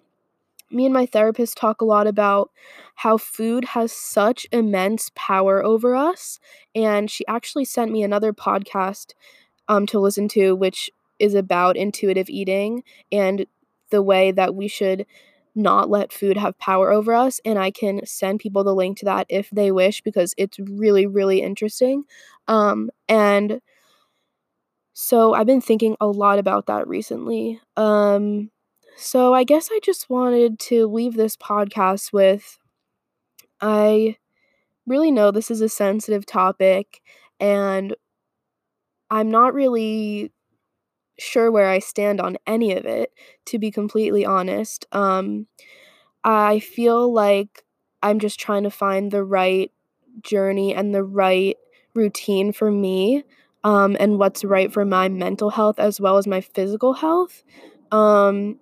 me 0.72 0.86
and 0.86 0.94
my 0.94 1.06
therapist 1.06 1.58
talk 1.58 1.82
a 1.82 1.86
lot 1.86 2.08
about 2.08 2.52
how 2.96 3.18
food 3.18 3.66
has 3.66 3.92
such 3.92 4.48
immense 4.52 5.12
power 5.16 5.64
over 5.64 5.96
us. 5.96 6.40
And 6.76 7.10
she 7.10 7.26
actually 7.28 7.66
sent 7.66 7.92
me 7.92 8.04
another 8.04 8.34
podcast 8.34 9.14
um, 9.68 9.86
to 9.88 10.00
listen 10.00 10.28
to, 10.30 10.56
which 10.56 10.92
is 11.20 11.36
about 11.36 11.78
intuitive 11.78 12.30
eating 12.30 12.84
and 13.12 13.46
the 13.90 14.02
way 14.02 14.32
that 14.32 14.56
we 14.56 14.68
should 14.68 15.06
not 15.54 15.90
let 15.90 16.14
food 16.14 16.38
have 16.38 16.58
power 16.58 16.92
over 16.92 17.14
us. 17.14 17.40
And 17.44 17.60
I 17.60 17.72
can 17.72 18.06
send 18.06 18.40
people 18.40 18.64
the 18.64 18.74
link 18.74 18.98
to 19.00 19.06
that 19.06 19.28
if 19.30 19.50
they 19.50 19.72
wish 19.72 20.02
because 20.02 20.34
it's 20.38 20.58
really, 20.60 21.06
really 21.06 21.42
interesting. 21.42 22.04
Um, 22.48 22.90
and 23.08 23.62
so 24.94 25.34
I've 25.34 25.48
been 25.48 25.62
thinking 25.62 25.96
a 26.00 26.08
lot 26.08 26.40
about 26.40 26.68
that 26.68 26.88
recently. 26.88 27.60
Um, 27.76 28.50
so 28.96 29.34
I 29.34 29.44
guess 29.44 29.70
I 29.72 29.80
just 29.84 30.10
wanted 30.10 30.60
to 30.60 30.88
leave 30.88 31.16
this 31.16 31.36
podcast 31.36 32.14
with 32.14 32.60
I 33.60 34.18
really 34.88 35.12
know 35.12 35.32
this 35.32 35.52
is 35.52 35.62
a 35.62 35.70
sensitive 35.70 36.26
topic 36.26 37.02
and 37.40 37.96
I'm 39.10 39.30
not 39.30 39.54
really 39.54 40.32
sure 41.20 41.52
where 41.52 41.70
I 41.70 41.80
stand 41.80 42.22
on 42.22 42.38
any 42.48 42.74
of 42.74 42.86
it 42.86 43.14
to 43.48 43.60
be 43.60 43.72
completely 43.72 44.26
honest. 44.26 44.88
Um 44.94 45.48
I 46.24 46.60
feel 46.60 47.14
like 47.14 47.64
I'm 48.04 48.20
just 48.20 48.40
trying 48.40 48.64
to 48.64 48.72
find 48.72 49.12
the 49.12 49.24
right 49.26 49.72
journey 50.24 50.76
and 50.76 50.96
the 50.96 51.04
right 51.04 51.58
routine 51.96 52.54
for 52.54 52.72
me 52.72 53.24
um 53.66 53.98
and 54.00 54.20
what's 54.20 54.46
right 54.46 54.74
for 54.74 54.86
my 54.86 55.10
mental 55.10 55.52
health 55.52 55.80
as 55.80 56.02
well 56.02 56.18
as 56.20 56.28
my 56.28 56.42
physical 56.42 56.94
health. 56.96 57.44
Um 57.92 58.60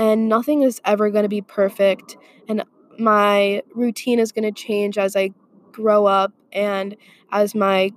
and 0.00 0.30
nothing 0.30 0.62
is 0.62 0.80
ever 0.86 1.10
going 1.10 1.24
to 1.24 1.28
be 1.28 1.42
perfect 1.42 2.16
and 2.48 2.64
my 2.98 3.62
routine 3.74 4.18
is 4.18 4.32
going 4.32 4.50
to 4.50 4.50
change 4.50 4.96
as 4.96 5.14
I 5.14 5.30
grow 5.72 6.06
up 6.06 6.32
and 6.52 6.96
as 7.30 7.54
my 7.54 7.90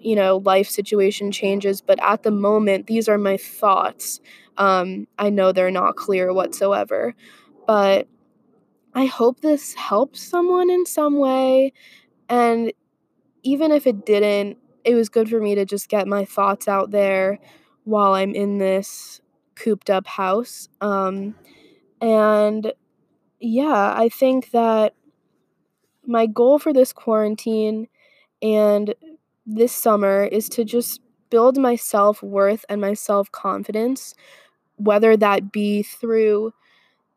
you 0.00 0.16
know 0.16 0.38
life 0.38 0.68
situation 0.68 1.30
changes 1.30 1.80
but 1.82 2.02
at 2.02 2.22
the 2.22 2.30
moment 2.30 2.86
these 2.86 3.08
are 3.08 3.18
my 3.18 3.36
thoughts. 3.36 4.20
Um, 4.58 5.06
i 5.18 5.30
know 5.30 5.50
they're 5.50 5.70
not 5.70 5.96
clear 5.96 6.30
whatsoever 6.34 7.14
but 7.66 8.06
i 8.94 9.06
hope 9.06 9.40
this 9.40 9.72
helps 9.72 10.20
someone 10.20 10.68
in 10.68 10.84
some 10.84 11.16
way 11.16 11.72
and 12.28 12.70
even 13.42 13.72
if 13.72 13.86
it 13.86 14.04
didn't 14.04 14.58
it 14.84 14.94
was 14.94 15.08
good 15.08 15.30
for 15.30 15.40
me 15.40 15.54
to 15.54 15.64
just 15.64 15.88
get 15.88 16.06
my 16.06 16.26
thoughts 16.26 16.68
out 16.68 16.90
there 16.90 17.38
while 17.84 18.12
i'm 18.12 18.34
in 18.34 18.58
this 18.58 19.22
cooped 19.62 19.90
up 19.90 20.06
house 20.06 20.68
um, 20.80 21.34
and 22.00 22.72
yeah 23.40 23.94
i 23.96 24.08
think 24.08 24.50
that 24.52 24.94
my 26.06 26.26
goal 26.26 26.58
for 26.58 26.72
this 26.72 26.92
quarantine 26.92 27.88
and 28.42 28.94
this 29.46 29.72
summer 29.72 30.24
is 30.24 30.48
to 30.50 30.64
just 30.64 31.00
build 31.30 31.58
my 31.58 31.76
self 31.76 32.22
worth 32.22 32.64
and 32.68 32.80
my 32.80 32.94
self 32.94 33.30
confidence, 33.32 34.14
whether 34.76 35.16
that 35.16 35.52
be 35.52 35.82
through 35.82 36.52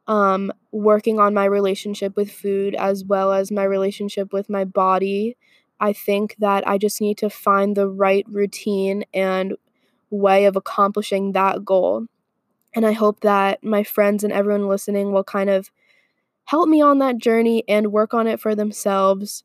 um, 0.07 0.51
working 0.71 1.19
on 1.19 1.33
my 1.33 1.45
relationship 1.45 2.15
with 2.17 2.31
food 2.31 2.75
as 2.75 3.05
well 3.05 3.33
as 3.33 3.51
my 3.51 3.63
relationship 3.63 4.33
with 4.33 4.49
my 4.49 4.65
body. 4.65 5.37
I 5.79 5.93
think 5.93 6.35
that 6.39 6.67
I 6.67 6.77
just 6.77 7.01
need 7.01 7.17
to 7.19 7.29
find 7.29 7.75
the 7.75 7.89
right 7.89 8.25
routine 8.29 9.05
and 9.13 9.55
way 10.11 10.45
of 10.45 10.55
accomplishing 10.55 11.33
that 11.33 11.65
goal. 11.65 12.07
And 12.75 12.85
I 12.85 12.91
hope 12.93 13.21
that 13.21 13.63
my 13.63 13.83
friends 13.83 14.23
and 14.23 14.33
everyone 14.33 14.67
listening 14.67 15.13
will 15.13 15.23
kind 15.23 15.49
of 15.49 15.71
help 16.45 16.69
me 16.69 16.81
on 16.81 16.99
that 16.99 17.17
journey 17.17 17.63
and 17.67 17.91
work 17.91 18.13
on 18.13 18.27
it 18.27 18.39
for 18.39 18.55
themselves. 18.55 19.43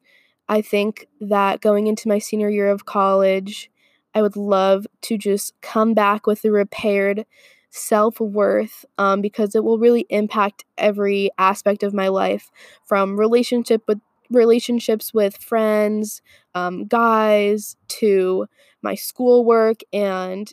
I 0.49 0.63
think 0.63 1.09
that 1.21 1.61
going 1.61 1.87
into 1.87 2.09
my 2.09 2.19
senior 2.19 2.51
year 2.51 2.71
of 2.71 2.87
college, 2.87 3.71
I 4.15 4.23
would 4.23 4.37
love 4.37 4.87
to 5.03 5.19
just 5.19 5.55
come 5.63 5.95
back 5.95 6.27
with 6.27 6.45
a 6.45 6.51
repaired 6.51 7.27
self 7.71 8.21
worth 8.21 8.85
um, 8.99 9.21
because 9.21 9.55
it 9.55 9.65
will 9.65 9.79
really 9.79 10.07
impact 10.11 10.65
every 10.79 11.31
aspect 11.39 11.83
of 11.85 11.95
my 11.95 12.09
life 12.09 12.51
from 12.85 13.19
relationship 13.19 13.83
with 13.89 14.01
relationships 14.31 15.15
with 15.15 15.37
friends, 15.37 16.23
um, 16.55 16.87
guys, 16.87 17.77
to 17.89 18.47
my 18.83 18.95
schoolwork 18.95 19.81
and 19.93 20.53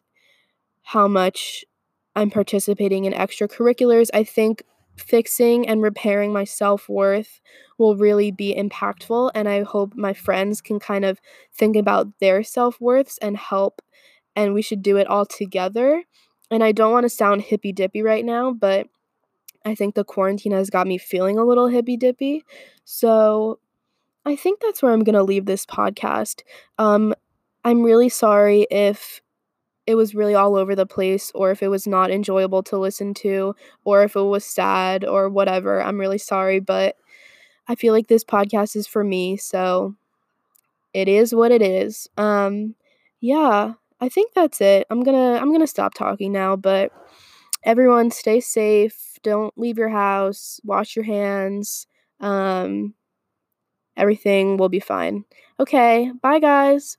how 0.84 1.08
much 1.08 1.66
I'm 2.18 2.32
participating 2.32 3.06
in 3.06 3.14
extracurriculars. 3.14 4.10
I 4.12 4.24
think 4.24 4.64
fixing 4.96 5.68
and 5.68 5.84
repairing 5.84 6.34
my 6.34 6.46
self 6.46 6.90
worth 6.90 7.40
will 7.78 7.96
really 7.96 8.32
be 8.32 8.56
impactful. 8.56 9.30
And 9.36 9.48
I 9.48 9.62
hope 9.62 9.94
my 9.96 10.14
friends 10.14 10.60
can 10.60 10.80
kind 10.80 11.06
of 11.06 11.22
think 11.54 11.76
about 11.76 12.08
their 12.20 12.42
self 12.42 12.82
worths 12.82 13.20
and 13.20 13.38
help. 13.38 13.84
And 14.36 14.56
we 14.56 14.64
should 14.64 14.82
do 14.82 14.98
it 14.98 15.06
all 15.06 15.28
together. 15.28 16.04
And 16.50 16.64
I 16.64 16.72
don't 16.72 16.92
want 16.92 17.04
to 17.04 17.10
sound 17.10 17.44
hippy 17.44 17.72
dippy 17.72 18.02
right 18.02 18.26
now, 18.26 18.52
but 18.52 18.88
I 19.64 19.76
think 19.76 19.94
the 19.94 20.04
quarantine 20.04 20.54
has 20.54 20.72
got 20.72 20.88
me 20.88 20.98
feeling 20.98 21.38
a 21.38 21.46
little 21.46 21.68
hippy 21.68 21.98
dippy. 21.98 22.44
So 22.84 23.60
I 24.26 24.36
think 24.36 24.60
that's 24.60 24.82
where 24.82 24.92
I'm 24.92 25.04
going 25.04 25.14
to 25.14 25.24
leave 25.24 25.46
this 25.46 25.68
podcast. 25.68 26.42
Um, 26.80 27.14
I'm 27.64 27.84
really 27.84 28.10
sorry 28.10 28.66
if 28.72 29.22
it 29.88 29.95
was 29.95 30.15
really 30.15 30.36
all 30.36 30.58
over 30.58 30.76
the 30.76 30.86
place 30.88 31.32
or 31.36 31.52
if 31.52 31.63
it 31.63 31.69
was 31.69 31.88
not 31.88 32.12
enjoyable 32.12 32.63
to 32.63 32.78
listen 32.78 33.13
to 33.15 33.56
or 33.86 34.04
if 34.04 34.15
it 34.15 34.21
was 34.23 34.45
sad 34.45 35.06
or 35.06 35.30
whatever. 35.30 35.82
I'm 35.82 36.00
really 36.00 36.19
sorry, 36.19 36.60
but 36.60 36.97
I 37.67 37.76
feel 37.76 37.93
like 37.93 38.08
this 38.08 38.23
podcast 38.26 38.76
is 38.76 38.88
for 38.88 39.04
me, 39.04 39.38
so 39.38 39.95
it 40.93 41.08
is 41.08 41.34
what 41.34 41.52
it 41.52 41.62
is. 41.62 42.08
Um 42.17 42.76
yeah, 43.19 43.73
I 44.00 44.10
think 44.10 44.34
that's 44.34 44.62
it. 44.62 44.86
I'm 44.89 45.04
going 45.04 45.17
to 45.17 45.41
I'm 45.41 45.50
going 45.50 45.62
to 45.62 45.67
stop 45.67 45.93
talking 45.95 46.32
now, 46.32 46.56
but 46.56 46.91
everyone 47.63 48.12
stay 48.12 48.39
safe. 48.39 49.17
Don't 49.23 49.58
leave 49.58 49.78
your 49.78 49.89
house. 49.89 50.60
Wash 50.63 50.95
your 50.95 51.06
hands. 51.06 51.88
Um 52.19 52.93
everything 53.95 54.58
will 54.58 54.69
be 54.69 54.80
fine. 54.80 55.26
Okay, 55.60 56.12
bye 56.21 56.39
guys. 56.39 56.97